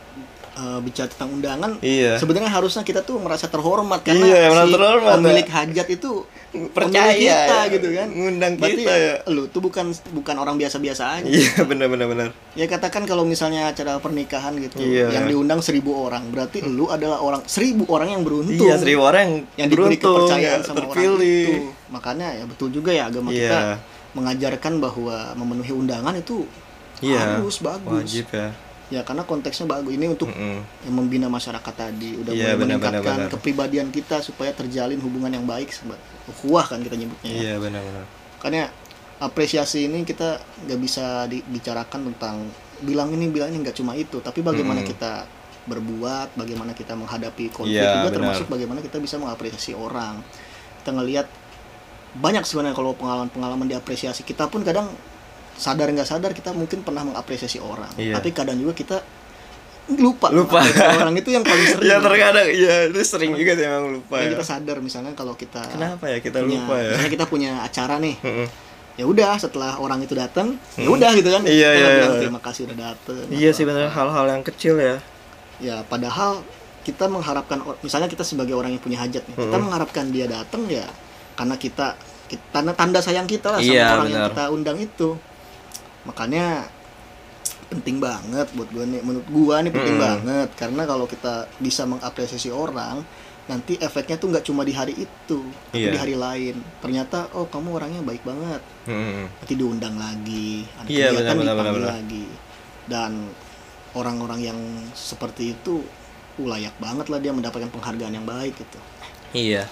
Gue 0.60 0.80
bicara 0.82 1.08
tentang 1.08 1.30
undangan 1.32 1.70
Iya. 1.80 2.16
sebenarnya 2.16 2.50
harusnya 2.50 2.82
kita 2.82 3.00
tuh 3.00 3.16
merasa 3.16 3.46
terhormat 3.46 4.00
karena 4.00 4.24
Iya, 4.24 4.40
si 4.66 4.70
terhormat, 4.70 5.14
pemilik 5.16 5.44
ya. 5.44 5.54
hajat 5.56 5.88
itu 5.88 6.10
Percaya 6.50 7.14
kita 7.14 7.58
ya, 7.62 7.70
gitu 7.70 7.88
kan 7.94 8.08
ngundang 8.10 8.58
Berarti 8.58 8.82
kita 8.82 8.90
ya. 8.92 9.14
lu 9.30 9.46
tuh 9.46 9.62
bukan 9.62 9.86
bukan 10.10 10.34
orang 10.34 10.58
biasa-biasa 10.58 11.22
aja 11.22 11.26
Iya 11.26 11.62
benar 11.70 11.86
benar 11.86 12.06
benar. 12.06 12.28
ya 12.52 12.66
katakan 12.66 13.06
kalau 13.06 13.22
misalnya 13.22 13.70
acara 13.70 13.96
pernikahan 13.96 14.58
gitu 14.58 14.82
Iya. 14.82 15.14
yang 15.14 15.24
diundang 15.26 15.62
seribu 15.62 15.94
orang 15.96 16.26
berarti 16.28 16.60
lu 16.62 16.90
adalah 16.90 17.22
orang 17.22 17.46
seribu 17.46 17.86
orang 17.86 18.10
yang 18.10 18.22
beruntung 18.22 18.66
Iya 18.66 18.76
seribu 18.76 19.02
orang 19.04 19.22
yang, 19.22 19.34
yang 19.56 19.68
diberi 19.70 19.94
beruntung, 19.94 20.14
kepercayaan 20.26 20.58
ya, 20.58 20.66
sama 20.66 20.78
terpilih. 20.82 21.06
orang 21.06 21.22
itu 21.22 21.54
makanya 21.88 22.28
ya 22.34 22.44
betul 22.44 22.68
juga 22.68 22.90
ya 22.90 23.04
agama 23.06 23.30
Iya. 23.30 23.38
kita 23.40 23.60
mengajarkan 24.10 24.72
bahwa 24.76 25.16
memenuhi 25.36 25.72
undangan 25.72 26.14
itu 26.14 26.42
Iya. 26.98 27.38
harus 27.38 27.62
bagus 27.62 28.04
Wajib 28.04 28.26
ya. 28.28 28.50
Ya 28.90 29.06
karena 29.06 29.22
konteksnya 29.22 29.70
bagus 29.70 29.94
ini 29.94 30.10
untuk 30.10 30.26
Mm-mm. 30.28 30.58
yang 30.82 30.94
membina 30.94 31.30
masyarakat 31.30 31.70
tadi 31.72 32.18
udah 32.18 32.34
Iya, 32.34 32.52
mulai 32.52 32.54
benar, 32.58 32.60
meningkatkan 32.66 33.16
benar. 33.16 33.30
kepribadian 33.30 33.88
kita 33.88 34.18
supaya 34.18 34.50
terjalin 34.50 34.98
hubungan 34.98 35.30
yang 35.30 35.46
baik 35.46 35.70
ukhuwah 36.26 36.66
kan 36.66 36.82
kita 36.82 36.98
nyebutnya 36.98 37.30
ya. 37.30 37.40
Iya 37.40 37.54
benar 37.58 37.80
benar. 37.80 38.04
Makanya 38.42 38.64
apresiasi 39.18 39.86
ini 39.86 40.02
kita 40.02 40.42
nggak 40.66 40.80
bisa 40.80 41.24
dibicarakan 41.26 42.10
tentang 42.10 42.50
bilang 42.80 43.12
ini 43.12 43.30
bilang 43.30 43.52
ini 43.52 43.62
nggak 43.62 43.76
cuma 43.76 43.94
itu 43.94 44.18
tapi 44.18 44.40
bagaimana 44.40 44.82
Mm-mm. 44.82 44.90
kita 44.90 45.12
berbuat 45.60 46.34
bagaimana 46.34 46.72
kita 46.72 46.96
menghadapi 46.96 47.52
konflik 47.52 47.76
Iya, 47.78 48.00
juga 48.00 48.08
benar. 48.08 48.16
termasuk 48.16 48.46
bagaimana 48.48 48.80
kita 48.80 48.96
bisa 48.96 49.20
mengapresiasi 49.20 49.76
orang 49.76 50.24
kita 50.80 50.90
ngelihat 50.96 51.26
banyak 52.10 52.42
sebenarnya 52.42 52.74
kalau 52.74 52.96
pengalaman-pengalaman 52.96 53.68
diapresiasi 53.68 54.24
kita 54.24 54.48
pun 54.48 54.64
kadang 54.64 54.90
sadar 55.60 55.86
nggak 55.86 56.08
sadar 56.08 56.32
kita 56.32 56.50
mungkin 56.50 56.80
pernah 56.80 57.04
mengapresiasi 57.04 57.60
orang 57.60 57.92
Iya. 57.94 58.16
tapi 58.16 58.32
kadang 58.32 58.56
juga 58.56 58.72
kita 58.72 58.96
lupa 59.90 60.30
Lupa. 60.30 60.62
orang 60.94 61.12
itu 61.14 61.28
yang 61.28 61.42
paling 61.42 61.66
sering 61.68 61.84
Iya 61.84 61.96
terkadang 62.06 62.48
iya 62.48 62.74
itu 62.86 62.98
sering 63.02 63.34
juga 63.34 63.52
sih 63.52 63.64
emang 63.64 63.86
lupa 63.92 64.14
Yang 64.16 64.24
ya. 64.24 64.30
kita 64.32 64.44
sadar 64.46 64.76
misalnya 64.78 65.12
kalau 65.12 65.34
kita 65.34 65.62
Kenapa 65.66 66.04
ya 66.06 66.18
kita 66.18 66.38
punya, 66.40 66.56
lupa 66.56 66.74
ya? 66.76 66.88
misalnya 66.88 67.10
kita 67.10 67.26
punya 67.26 67.50
acara 67.60 67.94
nih 67.98 68.16
ya 68.92 69.04
udah 69.04 69.32
setelah 69.36 69.72
orang 69.76 69.98
itu 69.98 70.12
datang 70.12 70.54
ya 70.74 70.86
udah 70.86 71.10
gitu 71.12 71.28
kan 71.28 71.42
Iya, 71.42 71.68
kita 71.68 71.80
iya, 71.82 71.88
bilang 71.96 72.12
iya. 72.12 72.20
terima 72.20 72.40
kasih 72.40 72.60
udah 72.64 72.76
datang 72.86 73.16
Iya 73.28 73.50
sih 73.50 73.64
benar 73.64 73.88
hal-hal 73.88 74.24
yang 74.28 74.42
kecil 74.42 74.74
ya. 74.76 74.96
ya 75.58 75.76
padahal 75.82 76.40
kita 76.80 77.04
mengharapkan 77.06 77.58
misalnya 77.80 78.06
kita 78.06 78.22
sebagai 78.22 78.54
orang 78.54 78.72
yang 78.72 78.80
punya 78.80 78.96
hajat 78.96 79.20
nih, 79.22 79.36
kita 79.36 79.56
mengharapkan 79.58 80.08
dia 80.08 80.24
datang 80.24 80.64
ya 80.64 80.88
karena 81.34 81.54
kita, 81.54 81.92
kita 82.24 82.40
tanda 82.50 82.72
tanda 82.72 83.00
sayang 83.00 83.24
kita 83.24 83.48
lah 83.48 83.58
sama 83.58 83.68
Iya, 83.70 83.86
orang 83.90 84.06
yang 84.06 84.16
benar. 84.22 84.30
kita 84.30 84.44
undang 84.48 84.78
itu 84.78 85.08
makanya 86.04 86.66
penting 87.70 88.02
banget 88.02 88.50
buat 88.52 88.68
gua 88.70 88.84
nih 88.84 89.00
menurut 89.00 89.28
gua 89.30 89.62
nih 89.62 89.70
penting 89.70 89.96
Mm-mm. 89.96 90.06
banget 90.08 90.48
karena 90.58 90.82
kalau 90.84 91.06
kita 91.06 91.46
bisa 91.62 91.86
mengapresiasi 91.86 92.50
orang 92.50 93.06
nanti 93.46 93.74
efeknya 93.78 94.14
tuh 94.14 94.30
nggak 94.30 94.46
cuma 94.46 94.62
di 94.62 94.74
hari 94.74 94.94
itu 94.94 95.38
tapi 95.70 95.82
Iya. 95.86 95.90
di 95.94 95.98
hari 95.98 96.14
lain 96.14 96.54
ternyata 96.78 97.30
oh 97.34 97.46
kamu 97.46 97.78
orangnya 97.78 98.02
baik 98.02 98.22
banget 98.22 98.62
Mm-mm. 98.86 99.26
nanti 99.26 99.54
diundang 99.54 99.94
lagi 99.94 100.66
ada 100.78 100.86
Iya, 100.86 101.06
kegiatan 101.14 101.34
dipanggil 101.38 101.74
benar. 101.78 101.92
lagi 101.94 102.26
dan 102.86 103.12
orang-orang 103.92 104.40
yang 104.42 104.58
seperti 104.94 105.54
itu 105.54 105.82
uh, 106.38 106.46
layak 106.46 106.74
banget 106.78 107.06
lah 107.06 107.18
dia 107.18 107.30
mendapatkan 107.30 107.70
penghargaan 107.70 108.14
yang 108.18 108.26
baik 108.26 108.54
gitu 108.58 108.78
Iya. 109.30 109.70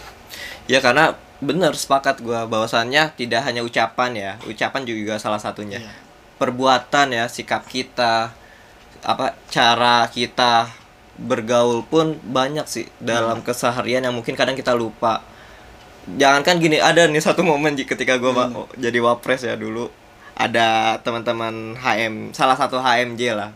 Ya 0.71 0.79
karena 0.79 1.19
benar 1.43 1.75
sepakat 1.75 2.23
gua 2.23 2.47
bahwasannya 2.47 3.11
tidak 3.19 3.43
hanya 3.43 3.67
ucapan 3.67 4.11
ya, 4.15 4.33
ucapan 4.47 4.87
juga 4.87 5.19
salah 5.19 5.43
satunya. 5.43 5.83
Iya. 5.83 5.93
Perbuatan 6.39 7.11
ya, 7.13 7.27
sikap 7.27 7.67
kita, 7.67 8.31
apa 9.03 9.35
cara 9.51 10.07
kita 10.11 10.71
bergaul 11.19 11.83
pun 11.83 12.15
banyak 12.23 12.67
sih 12.71 12.87
dalam 13.03 13.43
keseharian 13.43 14.07
yang 14.07 14.15
mungkin 14.15 14.39
kadang 14.39 14.55
kita 14.55 14.73
lupa. 14.79 15.23
Jangankan 16.09 16.63
gini, 16.63 16.79
ada 16.79 17.05
nih 17.05 17.21
satu 17.21 17.43
momen 17.45 17.75
ketika 17.75 18.17
gua 18.17 18.49
Hmm. 18.49 18.65
jadi 18.79 19.03
wapres 19.03 19.45
ya 19.45 19.59
dulu. 19.59 19.91
Ada 20.39 21.03
teman-teman 21.03 21.75
HM, 21.75 22.31
salah 22.31 22.55
satu 22.55 22.79
HMJ 22.79 23.35
lah. 23.35 23.51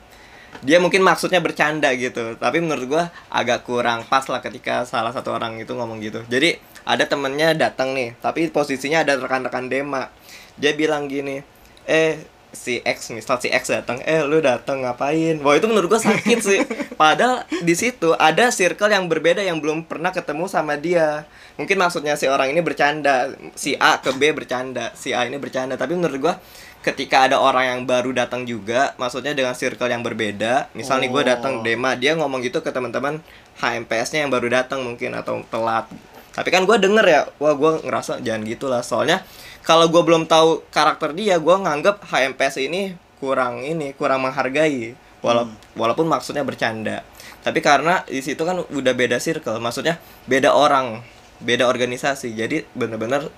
Dia 0.61 0.77
mungkin 0.83 1.01
maksudnya 1.01 1.41
bercanda 1.41 1.89
gitu, 1.97 2.37
tapi 2.37 2.61
menurut 2.61 2.85
gua 2.91 3.05
agak 3.33 3.65
kurang 3.65 4.05
pas 4.05 4.27
lah 4.29 4.43
ketika 4.43 4.85
salah 4.85 5.15
satu 5.15 5.33
orang 5.33 5.57
itu 5.63 5.73
ngomong 5.73 6.03
gitu. 6.03 6.21
Jadi 6.29 6.59
ada 6.83 7.07
temennya 7.07 7.55
datang 7.55 7.95
nih, 7.95 8.19
tapi 8.19 8.51
posisinya 8.51 9.07
ada 9.07 9.17
rekan-rekan 9.17 9.71
Dema. 9.71 10.11
Dia 10.59 10.75
bilang 10.77 11.09
gini, 11.09 11.41
eh 11.89 12.21
si 12.53 12.85
X 12.85 13.11
misal 13.17 13.41
si 13.41 13.49
X 13.49 13.73
datang, 13.73 13.99
eh 14.05 14.21
lu 14.23 14.39
datang 14.39 14.85
ngapain? 14.85 15.41
Wah 15.41 15.57
itu 15.57 15.67
menurut 15.67 15.97
gua 15.97 16.01
sakit 16.01 16.39
sih. 16.39 16.61
Padahal 17.01 17.49
di 17.65 17.75
situ 17.75 18.13
ada 18.15 18.53
circle 18.53 18.93
yang 18.93 19.09
berbeda 19.09 19.41
yang 19.41 19.59
belum 19.59 19.89
pernah 19.89 20.13
ketemu 20.13 20.47
sama 20.47 20.77
dia. 20.77 21.25
Mungkin 21.57 21.77
maksudnya 21.77 22.17
si 22.17 22.29
orang 22.29 22.53
ini 22.53 22.61
bercanda, 22.65 23.33
si 23.57 23.77
A 23.77 24.01
ke 24.01 24.13
B 24.17 24.33
bercanda, 24.33 24.93
si 24.97 25.13
A 25.13 25.25
ini 25.25 25.37
bercanda. 25.37 25.75
Tapi 25.77 25.97
menurut 25.97 26.21
gua 26.21 26.35
ketika 26.83 27.31
ada 27.31 27.39
orang 27.39 27.65
yang 27.65 27.81
baru 27.87 28.11
datang 28.11 28.43
juga, 28.43 28.93
maksudnya 28.99 29.33
dengan 29.33 29.55
circle 29.55 29.89
yang 29.89 30.03
berbeda, 30.03 30.69
misal 30.75 30.99
nih 30.99 31.15
gue 31.15 31.23
datang 31.23 31.53
Oh. 31.53 31.63
Dema, 31.63 31.95
dia 31.95 32.19
ngomong 32.19 32.43
gitu 32.43 32.59
ke 32.59 32.75
teman-teman 32.75 33.23
HMPS-nya 33.63 34.27
yang 34.27 34.33
baru 34.35 34.51
datang 34.51 34.83
mungkin 34.83 35.15
atau 35.15 35.47
telat. 35.47 35.87
Tapi 36.33 36.49
kan 36.51 36.67
gue 36.67 36.77
denger 36.81 37.07
ya, 37.07 37.21
wah 37.39 37.55
gue 37.55 37.87
ngerasa 37.87 38.19
jangan 38.25 38.43
gitulah. 38.49 38.83
Soalnya 38.83 39.23
kalau 39.63 39.87
gue 39.87 40.03
belum 40.03 40.27
tahu 40.27 40.67
karakter 40.69 41.11
dia, 41.13 41.39
gue 41.39 41.57
nganggep 41.57 42.03
HMPS 42.03 42.59
ini 42.61 42.93
kurang 43.17 43.63
ini, 43.63 43.95
kurang 43.95 44.23
menghargai. 44.23 44.95
Wala- 45.19 45.47
Walaupun 45.73 46.05
maksudnya 46.05 46.43
bercanda. 46.43 47.07
Tapi 47.41 47.59
karena 47.59 48.03
di 48.05 48.19
situ 48.19 48.43
kan 48.43 48.59
udah 48.61 48.93
beda 48.93 49.19
circle, 49.19 49.59
maksudnya 49.59 49.99
beda 50.27 50.51
orang, 50.51 51.03
beda 51.39 51.67
organisasi. 51.67 52.35
Jadi 52.35 52.67
bener-bener 52.73 53.31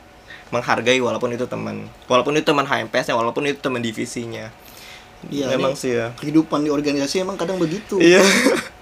menghargai 0.48 0.96
walaupun 0.98 1.32
itu 1.32 1.44
teman, 1.44 1.88
walaupun 2.04 2.36
itu 2.36 2.44
teman 2.44 2.64
HMPS-nya, 2.64 3.12
walaupun 3.12 3.44
itu 3.44 3.60
teman 3.60 3.80
divisinya. 3.80 4.48
Iya, 5.24 5.48
Memang 5.50 5.72
sih 5.72 5.96
ya. 5.96 6.12
kehidupan 6.14 6.60
di 6.60 6.70
organisasi 6.70 7.24
emang 7.24 7.40
kadang 7.40 7.56
begitu 7.56 7.96
Iya. 7.96 8.20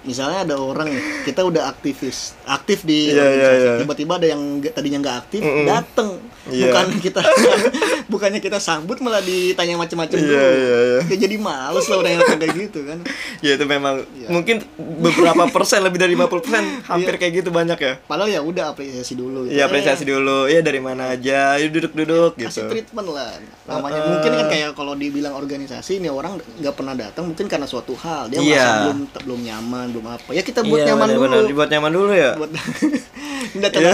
Misalnya 0.03 0.43
ada 0.43 0.57
orang 0.57 0.91
kita 1.23 1.41
udah 1.41 1.69
aktivis 1.69 2.35
aktif 2.45 2.83
di 2.83 3.09
Iya, 3.09 3.15
iya, 3.15 3.23
organisasi 3.23 3.63
iya. 3.65 3.75
tiba-tiba 3.79 4.13
ada 4.17 4.27
yang 4.29 4.43
tadinya 4.67 4.99
nggak 5.01 5.17
aktif 5.21 5.41
Mm-mm. 5.41 5.65
dateng 5.65 6.11
Iya. 6.45 6.67
bukan 6.67 6.87
kita 6.99 7.23
bukannya 8.13 8.39
kita 8.39 8.59
sambut 8.59 8.99
malah 8.99 9.21
ditanya 9.21 9.75
macam-macam 9.77 10.17
Iya, 10.17 10.27
dulu 10.27 10.35
iya, 10.35 10.51
iya. 10.83 11.01
Ya, 11.07 11.17
jadi 11.19 11.37
males 11.37 11.87
lah 11.87 11.97
orang 11.97 12.13
yang 12.13 12.23
kayak 12.27 12.55
gitu 12.59 12.81
kan 12.83 12.99
Ya 13.39 13.55
itu 13.55 13.65
memang 13.65 14.03
Iya. 14.13 14.29
mungkin 14.29 14.57
beberapa 14.77 15.47
persen 15.49 15.81
lebih 15.81 15.99
dari 15.99 16.13
50 16.13 16.43
persen 16.43 16.65
hampir 16.85 17.13
Iya. 17.13 17.21
kayak 17.21 17.33
gitu 17.37 17.51
banyak 17.51 17.79
ya. 17.79 17.95
padahal 18.03 18.29
ya 18.29 18.41
udah 18.41 18.65
apresiasi 18.71 19.15
dulu 19.15 19.47
gitu. 19.47 19.55
Iya 19.55 19.65
apresiasi 19.65 20.03
Eh, 20.03 20.09
dulu. 20.09 20.39
Ya 20.47 20.61
dari 20.61 20.79
mana 20.79 21.11
aja. 21.11 21.55
Yuk 21.57 21.71
duduk-duduk 21.73 22.31
kasih 22.37 22.49
gitu. 22.61 22.71
treatment 22.71 23.09
lah 23.09 23.31
namanya 23.65 24.01
Uh-uh. 24.01 24.11
mungkin 24.11 24.31
kan 24.35 24.47
kayak 24.49 24.71
kalau 24.73 24.93
dibilang 24.93 25.33
organisasi 25.33 25.99
ini 25.99 26.09
orang 26.09 26.37
nggak 26.59 26.75
pernah 26.75 26.93
datang 26.93 27.25
mungkin 27.25 27.47
karena 27.47 27.65
suatu 27.65 27.95
hal 27.95 28.27
dia 28.29 28.39
Iya. 28.39 28.43
merasa 28.43 28.75
belum 28.83 28.99
belum 29.23 29.41
nyaman 29.45 29.87
belum 29.93 30.07
apa 30.09 30.31
ya 30.31 30.41
kita 30.41 30.61
buat 30.63 30.81
Iya, 30.81 30.87
nyaman 30.91 31.07
benar-benar. 31.07 31.37
dulu 31.37 31.49
Dibuat 31.49 31.69
nyaman 31.69 31.93
dulu 31.93 32.13
ya. 32.13 32.31
buat 32.35 32.51
datang 33.63 33.83
Iya. 33.83 33.93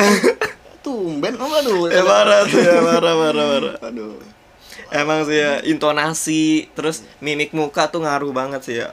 tumben 0.78 1.34
oh 1.34 1.50
aduh 1.50 1.80
Ya 1.88 2.02
marah 2.02 2.40
tuh 2.44 2.58
ya, 2.58 2.74
marah 2.80 3.14
marah 3.14 3.44
marah. 3.48 3.74
aduh 3.80 4.14
Emang 4.88 5.20
sih 5.22 5.36
ya 5.36 5.60
intonasi 5.62 6.44
terus 6.72 7.04
mimik 7.18 7.52
muka 7.52 7.84
tuh 7.86 8.00
ngaruh 8.00 8.32
banget 8.32 8.60
sih 8.62 8.76
ya. 8.78 8.88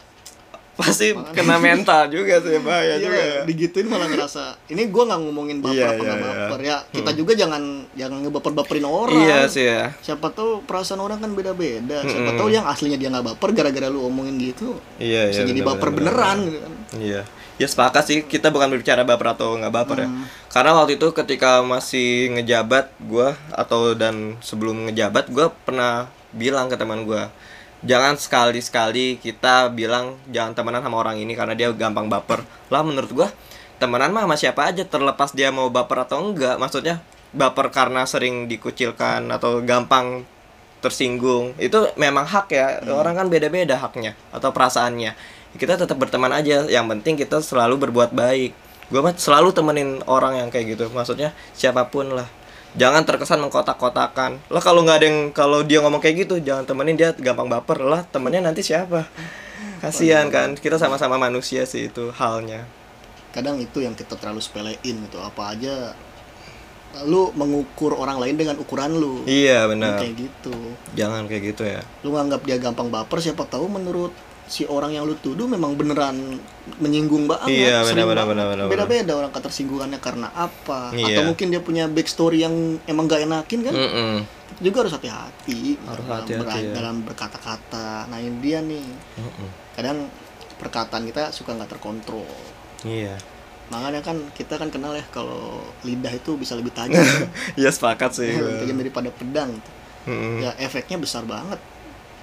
Pasti 0.75 1.11
Makanya. 1.11 1.31
kena 1.31 1.55
mental 1.71 2.01
juga 2.07 2.35
sih 2.37 2.59
bahaya 2.59 2.95
Iya, 2.95 2.95
juga 2.99 3.15
ya. 3.17 3.39
digituin 3.43 3.87
malah 3.87 4.05
ngerasa 4.05 4.59
ini 4.67 4.87
gua 4.87 5.07
nggak 5.07 5.19
ngomongin 5.21 5.57
baper 5.59 5.71
Iya, 5.73 5.87
apa 5.89 6.03
iya, 6.03 6.11
iya. 6.11 6.19
baper 6.21 6.59
ya 6.61 6.77
kita 6.89 7.11
juga 7.11 7.31
jangan 7.33 7.63
jangan 7.91 8.17
ngebaper-baperin 8.21 8.83
orang 8.83 9.15
Iya 9.17 9.39
sih 9.47 9.65
ya. 9.65 9.95
siapa 9.99 10.27
tahu 10.29 10.61
perasaan 10.61 10.99
orang 10.99 11.17
kan 11.17 11.31
beda-beda 11.31 12.01
siapa 12.01 12.27
Mm-mm. 12.27 12.37
tahu 12.37 12.49
yang 12.49 12.65
aslinya 12.65 12.95
dia 12.95 13.07
nggak 13.07 13.25
baper 13.25 13.49
gara-gara 13.51 13.87
lu 13.87 14.03
omongin 14.03 14.35
gitu 14.35 14.75
Iya 14.97 15.31
bisa 15.31 15.41
iya. 15.41 15.47
jadi 15.47 15.61
baper 15.61 15.89
benar, 15.89 16.11
beneran 16.11 16.37
gitu 16.43 16.57
kan 16.59 16.73
Iya. 16.95 17.21
Ya 17.55 17.65
sepakat 17.65 18.03
sih 18.03 18.19
kita 18.21 18.51
bukan 18.51 18.67
berbicara 18.67 19.01
baper 19.01 19.31
atau 19.31 19.55
nggak 19.55 19.71
baper 19.73 19.97
ya. 19.97 20.07
Hmm. 20.07 20.27
Karena 20.49 20.75
waktu 20.75 20.99
itu 20.99 21.07
ketika 21.09 21.63
masih 21.63 22.07
ngejabat 22.33 22.91
gua 23.01 23.31
atau 23.49 23.91
dan 23.91 24.35
sebelum 24.39 24.85
ngejabat 24.85 25.27
gua 25.29 25.55
pernah 25.57 26.11
bilang 26.29 26.67
ke 26.67 26.75
teman 26.75 27.03
gua 27.03 27.31
jangan 27.85 28.17
sekali-sekali 28.17 29.21
kita 29.21 29.69
bilang 29.71 30.17
jangan 30.33 30.57
temenan 30.57 30.81
sama 30.81 30.97
orang 30.99 31.21
ini 31.21 31.37
karena 31.37 31.53
dia 31.53 31.69
gampang 31.71 32.09
baper. 32.09 32.41
Lah 32.73 32.81
menurut 32.81 33.11
gua 33.13 33.27
temenan 33.77 34.11
mah 34.11 34.25
sama 34.25 34.35
siapa 34.35 34.61
aja 34.65 34.83
terlepas 34.83 35.31
dia 35.31 35.53
mau 35.53 35.69
baper 35.69 36.03
atau 36.09 36.19
enggak. 36.19 36.57
Maksudnya 36.57 36.99
baper 37.31 37.69
karena 37.69 38.03
sering 38.09 38.49
dikucilkan 38.49 39.29
atau 39.29 39.61
gampang 39.61 40.25
tersinggung 40.81 41.53
itu 41.61 41.77
memang 41.95 42.25
hak 42.25 42.47
ya. 42.51 42.81
Orang 42.89 43.15
kan 43.15 43.29
beda-beda 43.29 43.77
haknya 43.77 44.17
atau 44.33 44.49
perasaannya. 44.49 45.13
Kita 45.55 45.79
tetap 45.79 45.95
berteman 45.95 46.35
aja 46.35 46.67
yang 46.67 46.89
penting 46.91 47.15
kita 47.15 47.39
selalu 47.39 47.87
berbuat 47.87 48.11
baik. 48.11 48.51
Gue 48.91 49.01
mah 49.01 49.15
selalu 49.15 49.55
temenin 49.55 50.03
orang 50.05 50.37
yang 50.37 50.49
kayak 50.51 50.77
gitu. 50.77 50.91
Maksudnya 50.91 51.31
siapa 51.55 51.87
pun 51.89 52.11
lah 52.11 52.27
jangan 52.75 53.03
terkesan 53.03 53.41
mengkotak-kotakan. 53.43 54.39
Lah 54.51 54.63
kalau 54.63 54.83
nggak 54.83 54.97
ada 55.01 55.05
yang 55.07 55.19
kalau 55.31 55.63
dia 55.63 55.79
ngomong 55.81 55.99
kayak 55.99 56.27
gitu 56.27 56.39
jangan 56.39 56.63
temenin 56.67 56.95
dia 56.95 57.11
gampang 57.15 57.47
baper. 57.47 57.81
Lah 57.83 58.03
temennya 58.07 58.43
nanti 58.43 58.61
siapa? 58.63 59.07
Kasihan 59.79 60.27
kan 60.31 60.55
kita 60.55 60.79
sama-sama 60.79 61.19
manusia 61.19 61.63
sih 61.67 61.91
itu 61.91 62.11
halnya. 62.15 62.67
Kadang 63.35 63.59
itu 63.59 63.83
yang 63.83 63.95
kita 63.95 64.15
terlalu 64.15 64.39
sepelein 64.39 64.95
gitu 65.03 65.19
apa 65.19 65.51
aja 65.51 65.95
lu 67.03 67.27
mengukur 67.35 67.91
orang 67.91 68.15
lain 68.23 68.39
dengan 68.39 68.55
ukuran 68.55 68.95
lu. 68.95 69.27
Iya 69.27 69.67
benar. 69.67 69.99
Kayak 69.99 70.15
gitu. 70.15 70.55
Jangan 70.95 71.27
kayak 71.27 71.43
gitu 71.51 71.67
ya. 71.67 71.83
Lu 72.07 72.15
nganggap 72.15 72.47
dia 72.47 72.55
gampang 72.55 72.87
baper 72.87 73.19
siapa 73.19 73.43
tahu 73.43 73.67
menurut 73.67 74.15
si 74.45 74.61
orang 74.63 74.91
yang 74.91 75.03
lu 75.03 75.15
tuduh 75.15 75.45
memang 75.45 75.73
beneran 75.73 76.37
menyinggung 76.77 77.25
banget 77.25 77.49
Iya, 77.49 77.81
benar, 77.83 78.05
banget. 78.05 78.25
benar, 78.29 78.45
benar, 78.47 78.65
beda-beda 78.67 79.11
orang 79.15 79.31
ketersinggungannya 79.31 79.97
karena 79.97 80.29
apa 80.31 80.93
Iya. 80.93 81.17
atau 81.17 81.21
mungkin 81.25 81.49
dia 81.49 81.59
punya 81.59 81.85
backstory 81.85 82.41
yang 82.41 82.53
emang 82.85 83.05
gak 83.05 83.25
enakin 83.25 83.59
kan 83.61 83.73
Mm-mm. 83.73 84.13
Kita 84.45 84.61
juga 84.61 84.77
harus 84.85 84.93
hati-hati 84.93 85.81
Harus 85.81 86.05
dalam, 86.05 86.21
hati-hati, 86.21 86.45
ber- 86.45 86.61
ya. 86.61 86.73
dalam 86.73 86.95
berkata-kata 87.01 87.89
nah 88.05 88.17
ini 88.17 88.37
dia 88.39 88.61
nih 88.61 88.85
Mm-mm. 89.17 89.47
kadang 89.73 89.97
perkataan 90.55 91.03
kita 91.03 91.29
suka 91.29 91.51
nggak 91.51 91.71
terkontrol 91.71 92.29
iya 92.81 93.17
makanya 93.65 93.99
kan 93.99 94.21
kita 94.31 94.55
kan 94.55 94.69
kenal 94.69 94.93
ya 94.93 95.01
kalau 95.09 95.57
lidah 95.81 96.13
itu 96.13 96.37
bisa 96.37 96.53
lebih 96.53 96.69
tajam 96.69 97.01
iya 97.59 97.67
sepakat 97.67 98.13
sih 98.13 98.29
tajam 98.29 98.77
daripada 98.77 99.09
pedang 99.09 99.57
Mm-mm. 100.05 100.37
ya 100.39 100.53
efeknya 100.55 100.95
besar 100.95 101.25
banget 101.25 101.57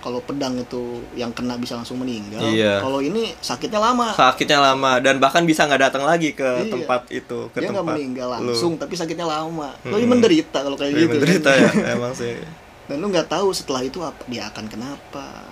kalau 0.02 0.18
pedang 0.18 0.58
itu 0.58 0.82
yang 1.14 1.30
kena 1.30 1.54
bisa 1.54 1.78
langsung 1.78 1.96
meninggal 1.96 2.42
Iya. 2.42 2.82
kalau 2.82 2.98
ini 2.98 3.30
sakitnya 3.38 3.78
lama 3.78 4.10
sakitnya 4.12 4.58
lama 4.58 4.98
dan 4.98 5.16
bahkan 5.16 5.46
bisa 5.46 5.62
nggak 5.62 5.88
datang 5.88 6.02
lagi 6.02 6.34
ke 6.34 6.42
Iya. 6.42 6.68
tempat 6.68 7.06
itu 7.08 7.38
ke 7.48 7.62
dia 7.62 7.70
nggak 7.70 7.86
meninggal 7.86 8.26
lu. 8.34 8.50
langsung 8.50 8.74
tapi 8.74 8.92
sakitnya 8.92 9.24
lama 9.24 9.70
Mm-mm. 9.80 10.04
menderita 10.04 10.58
kalau 10.60 10.74
kayak 10.74 10.90
Iya, 10.90 11.00
gitu 11.00 11.14
menderita 11.16 11.50
kan. 11.50 11.62
ya 11.62 11.70
emang 11.96 12.12
sih 12.12 12.34
dan 12.82 12.96
lu 12.98 13.06
nggak 13.08 13.30
tahu 13.30 13.54
setelah 13.54 13.80
itu 13.80 14.02
apa 14.02 14.20
dia 14.26 14.42
akan 14.44 14.66
kenapa 14.66 15.46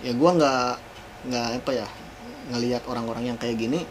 ya 0.00 0.12
gua 0.12 0.30
nggak 0.36 0.72
nggak 1.24 1.46
apa 1.58 1.70
ya 1.72 1.86
ngelihat 2.52 2.84
orang-orang 2.84 3.32
yang 3.32 3.38
kayak 3.40 3.56
gini 3.56 3.88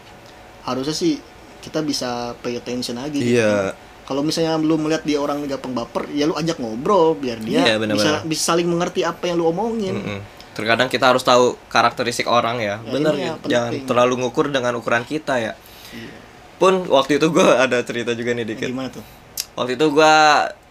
harusnya 0.62 0.94
sih 0.94 1.18
kita 1.58 1.82
bisa 1.82 2.32
pay 2.38 2.54
attention 2.54 2.94
lagi 2.94 3.18
gitu. 3.18 3.42
Kalau 4.04 4.20
misalnya 4.20 4.56
lu 4.56 4.76
melihat 4.76 5.02
dia 5.02 5.16
orang 5.16 5.42
gampang 5.44 5.72
baper 5.72 6.08
ya 6.10 6.24
lu 6.24 6.34
ajak 6.34 6.56
ngobrol 6.56 7.12
biar 7.14 7.38
dia 7.38 7.64
Iya, 7.64 7.74
benar-benar. 7.76 8.20
bisa 8.22 8.28
bisa 8.28 8.42
saling 8.50 8.64
mengerti 8.64 9.00
apa 9.00 9.24
yang 9.24 9.36
lu 9.36 9.46
omongin 9.46 9.94
Mm-mm. 9.94 10.20
terkadang 10.52 10.86
kita 10.86 11.08
harus 11.08 11.20
tahu 11.20 11.56
karakteristik 11.66 12.24
orang 12.24 12.58
ya 12.58 12.78
Ya, 12.78 12.86
bener 12.86 13.14
ya 13.14 13.32
jangan 13.42 13.72
penting. 13.72 13.84
terlalu 13.84 14.14
ngukur 14.20 14.48
dengan 14.48 14.74
ukuran 14.74 15.02
kita 15.02 15.36
ya 15.36 15.52
Iya. 15.90 16.10
Pun 16.54 16.86
waktu 16.86 17.18
itu 17.18 17.26
gue 17.28 17.42
ada 17.44 17.82
cerita 17.82 18.12
juga 18.12 18.30
nih 18.30 18.46
dikit. 18.46 18.66
Gimana 18.66 18.86
tuh? 18.88 19.02
Waktu 19.54 19.74
itu 19.74 19.86
gue 19.90 20.14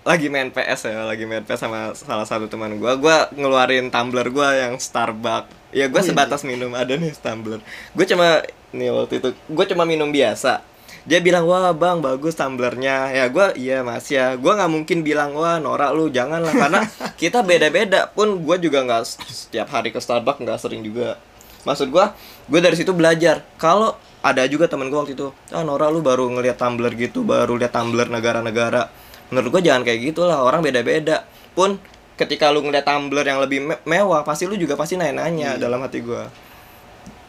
lagi 0.03 0.27
main 0.27 0.47
PS 0.47 0.81
ya, 0.85 1.03
lagi 1.03 1.23
main 1.23 1.43
PS 1.43 1.59
sama 1.61 1.91
salah 1.93 2.23
satu 2.23 2.47
teman 2.47 2.75
gue. 2.75 2.91
Gue 2.97 3.15
ngeluarin 3.33 3.87
tumbler 3.87 4.27
gue 4.27 4.49
yang 4.57 4.75
Starbucks. 4.75 5.51
Ya 5.71 5.87
gue 5.87 5.95
Oh, 5.95 5.99
iya, 5.99 6.09
sebatas 6.09 6.43
minum 6.43 6.71
ada 6.71 6.91
nih 6.93 7.11
tumbler. 7.13 7.59
Gue 7.91 8.05
cuma 8.05 8.43
nih 8.71 8.89
waktu 8.89 9.13
itu 9.17 9.29
gue 9.35 9.65
cuma 9.65 9.83
minum 9.83 10.07
biasa. 10.07 10.63
Dia 11.03 11.19
bilang 11.19 11.43
wah 11.43 11.75
bang 11.75 11.99
bagus 11.99 12.39
tumblernya. 12.39 13.11
Ya 13.11 13.25
gue 13.27 13.59
iya 13.59 13.83
mas 13.83 14.07
ya. 14.07 14.39
Gue 14.39 14.55
nggak 14.55 14.71
mungkin 14.71 15.03
bilang 15.03 15.35
wah 15.35 15.59
norak 15.59 15.91
lu 15.91 16.07
janganlah 16.07 16.55
karena 16.55 16.81
kita 17.21 17.43
beda-beda. 17.43 18.07
Pun 18.07 18.39
gue 18.39 18.57
juga 18.63 18.87
nggak 18.87 19.03
setiap 19.27 19.67
hari 19.71 19.91
ke 19.91 19.99
Starbucks 19.99 20.39
nggak 20.39 20.59
sering 20.59 20.79
juga. 20.79 21.19
Maksud 21.63 21.91
gue, 21.91 22.05
gue 22.51 22.59
dari 22.59 22.75
situ 22.75 22.91
belajar. 22.91 23.43
Kalau 23.55 23.95
ada 24.23 24.43
juga 24.47 24.67
temen 24.71 24.87
gue 24.87 24.99
waktu 24.99 25.15
itu, 25.15 25.31
ah 25.51 25.63
Nora 25.63 25.91
lu 25.91 25.99
baru 25.99 26.27
ngeliat 26.31 26.59
tumbler 26.59 26.91
gitu, 26.95 27.23
baru 27.27 27.55
lihat 27.59 27.75
tumbler 27.75 28.07
negara-negara. 28.07 28.87
Menurut 29.31 29.59
gue 29.59 29.71
jangan 29.71 29.83
kayak 29.87 30.11
gitulah, 30.11 30.43
orang 30.43 30.63
beda-beda. 30.63 31.23
Pun 31.55 31.79
ketika 32.19 32.51
lu 32.51 32.63
ngeliat 32.63 32.83
tumbler 32.87 33.23
yang 33.27 33.39
lebih 33.43 33.59
me- 33.63 33.83
mewah, 33.87 34.23
pasti 34.27 34.47
lu 34.47 34.55
juga 34.59 34.75
pasti 34.75 34.99
nanya-nanya 34.99 35.55
dalam 35.59 35.79
hati 35.83 36.03
gue. 36.03 36.23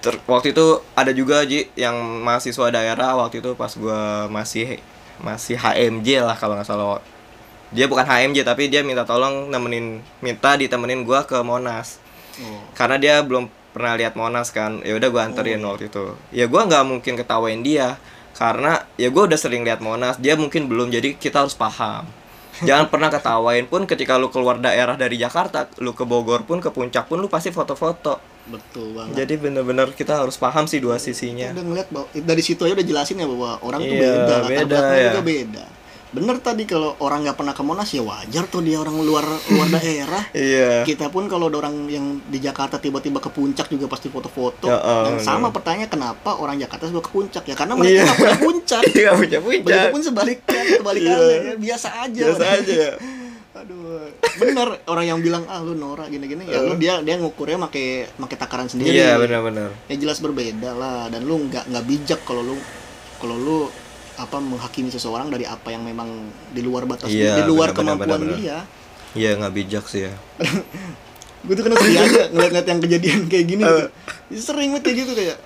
Ter- 0.05 0.21
waktu 0.29 0.53
itu 0.53 0.85
ada 0.93 1.17
juga 1.17 1.41
Ji 1.49 1.73
yang 1.81 1.97
mahasiswa 2.21 2.69
daerah 2.69 3.17
waktu 3.17 3.41
itu 3.41 3.57
pas 3.57 3.73
gua 3.73 4.29
masih 4.29 4.77
masih 5.25 5.57
HMJ 5.57 6.21
lah 6.21 6.37
kalau 6.37 6.61
nggak 6.61 6.69
salah. 6.69 7.01
Dia 7.73 7.89
bukan 7.89 8.05
HMJ 8.05 8.45
tapi 8.45 8.69
dia 8.69 8.85
minta 8.85 9.09
tolong 9.09 9.49
nemenin 9.49 10.05
minta 10.21 10.61
ditemenin 10.61 11.09
gua 11.09 11.25
ke 11.25 11.41
Monas. 11.41 12.05
Oh. 12.35 12.59
karena 12.75 12.99
dia 12.99 13.23
belum 13.23 13.47
pernah 13.71 13.95
lihat 13.95 14.19
Monas 14.19 14.51
kan 14.51 14.83
ya 14.83 14.99
udah 14.99 15.09
gua 15.09 15.23
anterin 15.25 15.65
waktu 15.65 15.89
itu. 15.89 16.13
Ya 16.37 16.45
gua 16.53 16.69
nggak 16.69 16.85
mungkin 16.85 17.17
ketawain 17.17 17.65
dia 17.65 17.97
karena 18.37 18.85
ya 19.01 19.09
gua 19.09 19.25
udah 19.25 19.39
sering 19.41 19.65
lihat 19.65 19.81
Monas 19.81 20.21
dia 20.21 20.37
mungkin 20.37 20.69
belum 20.69 20.93
jadi 20.93 21.17
kita 21.17 21.49
harus 21.49 21.57
paham. 21.57 22.05
Jangan 22.69 22.93
pernah 22.93 23.09
ketawain 23.09 23.65
pun 23.71 23.89
ketika 23.89 24.21
lu 24.21 24.29
keluar 24.29 24.61
daerah 24.61 25.01
dari 25.01 25.17
Jakarta 25.17 25.65
lu 25.81 25.97
ke 25.97 26.05
Bogor 26.05 26.45
pun 26.45 26.61
ke 26.61 26.69
puncak 26.69 27.09
pun 27.09 27.23
lu 27.23 27.33
pasti 27.33 27.49
foto-foto 27.55 28.34
Betul 28.45 28.93
banget. 28.93 29.15
jadi 29.19 29.35
bener-bener 29.37 29.89
kita 29.91 30.21
harus 30.21 30.37
paham 30.37 30.65
sih 30.65 30.77
dua 30.77 30.97
sisinya 30.97 31.49
udah 31.51 31.65
ngeliat 31.65 31.89
bahwa 31.89 32.07
dari 32.13 32.41
situ 32.41 32.61
aja 32.61 32.75
udah 32.75 32.87
jelasin 32.87 33.17
ya 33.17 33.27
bahwa 33.27 33.57
orang 33.61 33.81
tuh 33.81 33.95
Iya, 33.95 34.05
beda, 34.05 34.21
latar 34.21 34.45
beda 34.45 34.65
belakangnya 34.67 34.97
ya. 34.97 35.09
juga 35.09 35.23
beda. 35.25 35.65
Bener 36.15 36.39
tadi 36.39 36.63
kalau 36.63 36.95
orang 37.01 37.27
nggak 37.27 37.35
pernah 37.35 37.51
ke 37.51 37.63
Monas 37.65 37.91
ya 37.91 37.99
wajar 37.99 38.47
tuh 38.47 38.63
dia 38.63 38.79
orang 38.79 38.95
luar 38.97 39.27
luar 39.27 39.67
daerah. 39.75 40.23
Iya. 40.31 40.85
Kita 40.85 41.11
pun 41.11 41.27
kalau 41.27 41.51
ada 41.51 41.59
orang 41.59 41.89
yang 41.89 42.23
di 42.23 42.39
Jakarta 42.39 42.79
tiba-tiba 42.79 43.19
ke 43.19 43.27
puncak 43.29 43.67
juga 43.67 43.91
pasti 43.91 44.07
foto-foto. 44.07 44.63
Ya, 44.65 44.79
oh, 44.79 45.11
Dan 45.11 45.19
sama 45.19 45.51
pertanyaan 45.51 45.91
kenapa 45.91 46.39
orang 46.39 46.55
Jakarta 46.55 46.87
suka 46.87 47.03
ke 47.03 47.11
puncak 47.11 47.43
ya 47.43 47.57
karena 47.57 47.75
mereka 47.75 47.91
Iya. 47.91 48.03
nggak 48.05 48.19
pernah 48.21 48.39
puncak. 48.39 48.83
Iya 48.95 49.11
punya 49.13 49.39
puncak. 49.41 49.65
Begitupun 49.67 50.01
sebaliknya, 50.05 50.61
kebalikannya 50.71 51.19
Iya. 51.19 51.35
ya, 51.43 51.55
biasa 51.59 51.89
aja. 51.99 52.23
Biasa 52.23 52.45
aja. 52.55 52.85
Aduh, 53.65 54.13
bener 54.37 54.69
orang 54.85 55.07
yang 55.07 55.19
bilang 55.19 55.45
ah 55.47 55.59
lu 55.59 55.73
Nora 55.73 56.05
gini-gini 56.05 56.45
ya 56.45 56.61
lu 56.61 56.77
dia 56.77 57.01
dia 57.01 57.17
ngukurnya 57.17 57.57
make 57.59 58.13
make 58.15 58.35
takaran 58.35 58.69
sendiri. 58.69 58.93
Iya 58.93 59.17
benar-benar. 59.17 59.73
ya 59.87 59.97
jelas 59.97 60.21
berbeda 60.21 60.71
lah 60.71 61.09
dan 61.09 61.25
lu 61.25 61.41
nggak 61.43 61.65
nggak 61.67 61.85
bijak 61.85 62.21
kalau 62.23 62.45
lu 62.45 62.57
kalau 63.17 63.35
lu 63.35 63.59
apa 64.15 64.37
menghakimi 64.37 64.89
seseorang 64.89 65.27
dari 65.27 65.43
apa 65.43 65.69
yang 65.69 65.81
memang 65.81 66.07
di 66.49 66.61
luar 66.61 66.85
batas 66.85 67.09
Iya, 67.09 67.35
dia, 67.35 67.37
di 67.41 67.45
luar 67.45 67.73
benar, 67.73 67.97
kemampuan 67.97 68.21
benar, 68.21 68.21
benar. 68.21 68.37
dia 68.37 68.59
Iya 69.15 69.31
nggak 69.39 69.55
bijak 69.55 69.85
sih 69.87 70.07
ya. 70.07 70.13
gue 71.45 71.53
tuh 71.53 71.63
kena 71.63 71.77
sedih 71.77 71.99
aja 71.99 72.23
ngeliat-ngeliat 72.31 72.67
yang 72.67 72.81
kejadian 72.81 73.21
kayak 73.27 73.47
gini 73.47 73.63
gitu. 73.63 73.85
sering 74.39 74.69
banget 74.71 74.83
kayak 74.83 74.97
gitu 74.99 75.13
kayak 75.15 75.37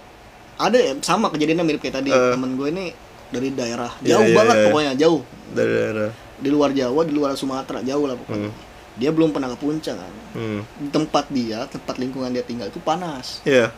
ada 0.57 0.75
ya 0.77 0.93
sama 1.01 1.27
kejadiannya 1.29 1.65
mirip 1.65 1.81
kayak 1.81 1.97
tadi 1.97 2.11
Eh. 2.11 2.33
temen 2.33 2.55
gue 2.55 2.69
ini 2.69 2.85
dari 3.29 3.49
daerah 3.51 3.91
Iya, 3.99 4.11
jauh 4.13 4.25
iya, 4.25 4.35
banget 4.35 4.55
iya. 4.55 4.65
pokoknya 4.67 4.93
jauh 4.97 5.21
Dari 5.49 5.71
daerah. 5.71 6.11
Di 6.39 6.49
luar 6.49 6.71
Jawa 6.71 7.03
di 7.03 7.11
luar 7.11 7.35
Sumatera 7.35 7.81
jauh 7.81 8.05
lah 8.05 8.15
pokoknya 8.15 8.49
Hmm. 8.49 8.67
dia 8.95 9.11
belum 9.11 9.31
pernah 9.31 9.49
ke 9.49 9.57
puncak 9.57 9.95
kan 9.95 10.13
Hmm. 10.33 10.61
di 10.77 10.89
tempat 10.89 11.25
dia 11.29 11.67
tempat 11.67 11.97
lingkungan 11.97 12.31
dia 12.31 12.43
tinggal 12.43 12.67
itu 12.67 12.79
panas 12.79 13.43
Iya. 13.43 13.71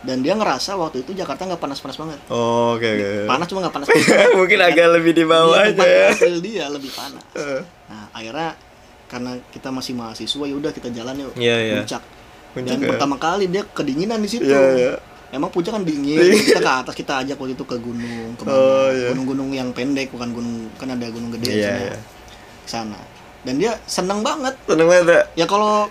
dan 0.00 0.20
dia 0.20 0.32
ngerasa 0.32 0.74
waktu 0.74 1.00
itu 1.00 1.10
Jakarta 1.12 1.42
nggak 1.44 1.58
panas-panas 1.58 1.96
banget 1.96 2.20
Oh, 2.28 2.74
oke 2.74 2.84
oke. 2.84 3.08
panas 3.24 3.46
cuma 3.46 3.58
nggak 3.60 3.74
panas 3.74 3.88
Mungkin 4.36 4.58
agak 4.60 4.86
lebih 4.92 5.12
di 5.12 5.24
bawah 5.24 5.58
Di 5.60 5.72
aja 5.72 5.82
ya. 5.82 6.08
asal 6.10 6.38
dia 6.38 6.64
lebih 6.68 6.90
panas 6.90 7.24
Eh, 7.36 7.60
nah 7.86 8.06
akhirnya 8.10 8.50
karena 9.04 9.32
kita 9.48 9.68
masih 9.68 9.92
mahasiswa 9.92 10.44
ya 10.44 10.54
udah 10.54 10.70
kita 10.70 10.88
jalan 10.88 11.14
yuk 11.20 11.32
Iya, 11.34 11.56
iya. 11.62 11.74
puncak 11.78 12.02
dan 12.56 12.78
ya. 12.78 12.86
pertama 12.86 13.16
kali 13.16 13.46
dia 13.46 13.66
kedinginan 13.66 14.18
di 14.18 14.28
situ 14.28 14.46
Iya 14.46 14.60
iya. 14.74 14.94
Emang 15.34 15.50
puncak 15.50 15.72
kan 15.72 15.82
dingin 15.82 16.16
kita 16.40 16.58
ke 16.58 16.72
atas 16.78 16.94
kita 16.94 17.12
ajak 17.20 17.34
waktu 17.34 17.52
itu 17.52 17.64
ke 17.64 17.76
gunung 17.76 18.32
ke 18.34 18.42
Oh, 18.44 18.88
iya. 18.88 19.10
gunung-gunung 19.10 19.50
yang 19.50 19.68
pendek 19.70 20.08
bukan 20.08 20.30
gunung 20.30 20.70
kan 20.74 20.88
ada 20.88 21.06
gunung 21.06 21.28
gede 21.30 21.50
Iya, 21.50 21.66
sana. 21.66 21.80
iya. 21.80 21.96
Ke 22.60 22.68
sana 22.70 22.98
dan 23.42 23.54
dia 23.56 23.72
seneng 23.84 24.20
banget 24.20 24.54
Seneng 24.64 24.86
banget. 24.86 25.06
ya? 25.06 25.22
ya 25.36 25.46
kalau 25.46 25.90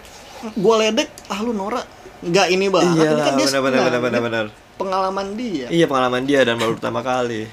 gua 0.56 0.76
ledek 0.80 1.08
ah 1.28 1.40
lu 1.40 1.52
Nora 1.52 1.84
nggak 2.20 2.48
ini 2.50 2.66
banget 2.68 2.98
Iya 2.98 3.12
ini 3.12 3.22
kan 3.22 3.34
dia 3.34 3.48
benar 3.52 3.62
benar 3.62 4.00
benar 4.02 4.22
benar. 4.22 4.46
pengalaman 4.74 5.28
dia 5.36 5.68
Iya 5.68 5.86
pengalaman 5.86 6.24
dia 6.24 6.40
dan 6.42 6.56
baru 6.56 6.74
pertama 6.74 7.00
kali. 7.00 7.46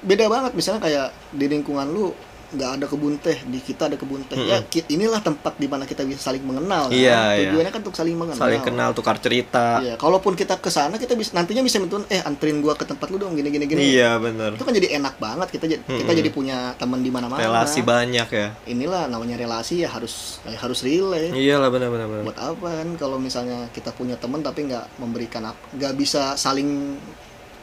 beda 0.00 0.24
banget 0.26 0.52
misalnya 0.54 0.80
kayak 0.80 1.06
di 1.30 1.44
lingkungan 1.46 1.84
lu 1.86 2.14
nggak 2.50 2.70
ada 2.74 2.86
kebun 2.86 3.14
teh 3.16 3.38
di 3.44 3.58
kita 3.58 3.86
ada 3.86 3.94
kebun 3.94 4.22
teh 4.22 4.34
ya 4.36 4.58
ki- 4.60 4.86
inilah 4.88 5.18
tempat 5.18 5.54
di 5.54 5.64
mana 5.64 5.84
kita 5.84 6.02
bisa 6.02 6.18
saling 6.20 6.42
mengenal 6.42 6.86
kan? 6.86 6.94
Iya, 6.94 7.18
iya. 7.32 7.48
tujuannya 7.48 7.70
kan 7.70 7.80
untuk 7.80 7.94
saling 7.94 8.14
mengenal 8.14 8.40
Saling 8.40 8.58
kenal, 8.60 8.90
tukar 8.90 9.16
cerita. 9.16 9.78
iya 9.78 9.94
kalaupun 9.94 10.34
kita 10.34 10.56
ke 10.56 10.66
sana 10.66 10.96
kita 10.96 11.14
bisa 11.14 11.30
nantinya 11.32 11.60
bisa 11.60 11.78
minta 11.78 12.02
eh 12.06 12.18
anterin 12.20 12.58
gua 12.58 12.74
ke 12.74 12.82
tempat 12.82 13.06
lu 13.06 13.16
dong 13.16 13.32
gini 13.32 13.48
gini 13.48 13.64
gini 13.64 13.82
Iya 13.92 14.18
benar. 14.18 14.52
itu 14.52 14.62
kan 14.62 14.72
jadi 14.72 14.98
enak 14.98 15.14
banget 15.16 15.48
kita 15.48 15.64
jadi 15.68 15.82
kita 15.84 16.12
jadi 16.12 16.30
punya 16.30 16.56
teman 16.74 17.00
di 17.00 17.08
mana 17.08 17.26
mana 17.26 17.38
Relasi 17.40 17.80
banyak 17.80 18.28
ya. 18.28 18.48
inilah 18.64 19.06
namanya 19.06 19.36
relasi 19.36 19.80
ya 19.80 19.88
harus 19.88 20.42
eh, 20.42 20.54
harus 20.54 20.82
relate 20.82 21.30
Iyalah 21.30 21.68
benar 21.68 21.88
benar 21.88 22.06
benar. 22.06 22.24
buat 22.26 22.38
apa 22.38 22.68
kan 22.76 22.88
kalau 22.96 23.16
misalnya 23.16 23.70
kita 23.70 23.90
punya 23.90 24.16
teman 24.16 24.40
tapi 24.40 24.66
nggak 24.66 24.98
memberikan 24.98 25.46
nggak 25.70 25.94
bisa 25.94 26.34
saling 26.34 26.98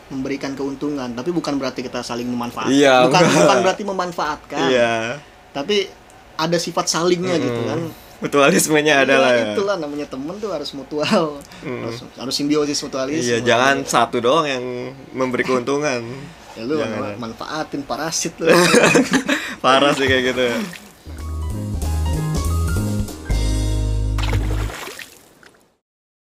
memberikan 0.10 0.52
keuntungan 0.52 1.12
tapi 1.12 1.30
bukan 1.30 1.56
berarti 1.56 1.82
kita 1.82 2.00
saling 2.00 2.26
memanfaatkan 2.26 2.72
Iya, 2.72 3.04
bukan 3.04 3.22
enggak. 3.22 3.38
bukan 3.38 3.58
berarti 3.62 3.84
memanfaatkan 3.84 4.67
Iya. 4.67 4.96
tapi 5.52 5.88
ada 6.36 6.58
sifat 6.58 6.86
salingnya 6.88 7.36
gitu 7.38 7.62
kan 7.63 7.82
Mutualismenya 8.17 8.93
Iya, 8.96 9.06
adalah 9.06 9.30
ya. 9.32 9.54
itulah 9.54 9.76
namanya 9.76 10.08
temen 10.08 10.34
tuh 10.36 10.50
harus 10.50 10.74
mutual 10.74 11.38
harus, 11.62 11.98
harus 12.12 12.34
simbiosis 12.34 12.80
mutualisme 12.80 13.22
Iya, 13.24 13.38
jangan 13.41 13.84
satu 13.84 14.17
doang 14.17 14.43
yang 14.43 14.63
memberi 15.12 15.46
keuntungan. 15.50 16.02
ya 16.54 16.63
lu 16.63 16.76
jangan. 16.76 17.13
manfaatin 17.15 17.82
parasit 17.84 18.34
lu 18.38 18.50
Parah 19.63 19.93
sih 19.93 20.06
kayak 20.06 20.24
gitu. 20.32 20.46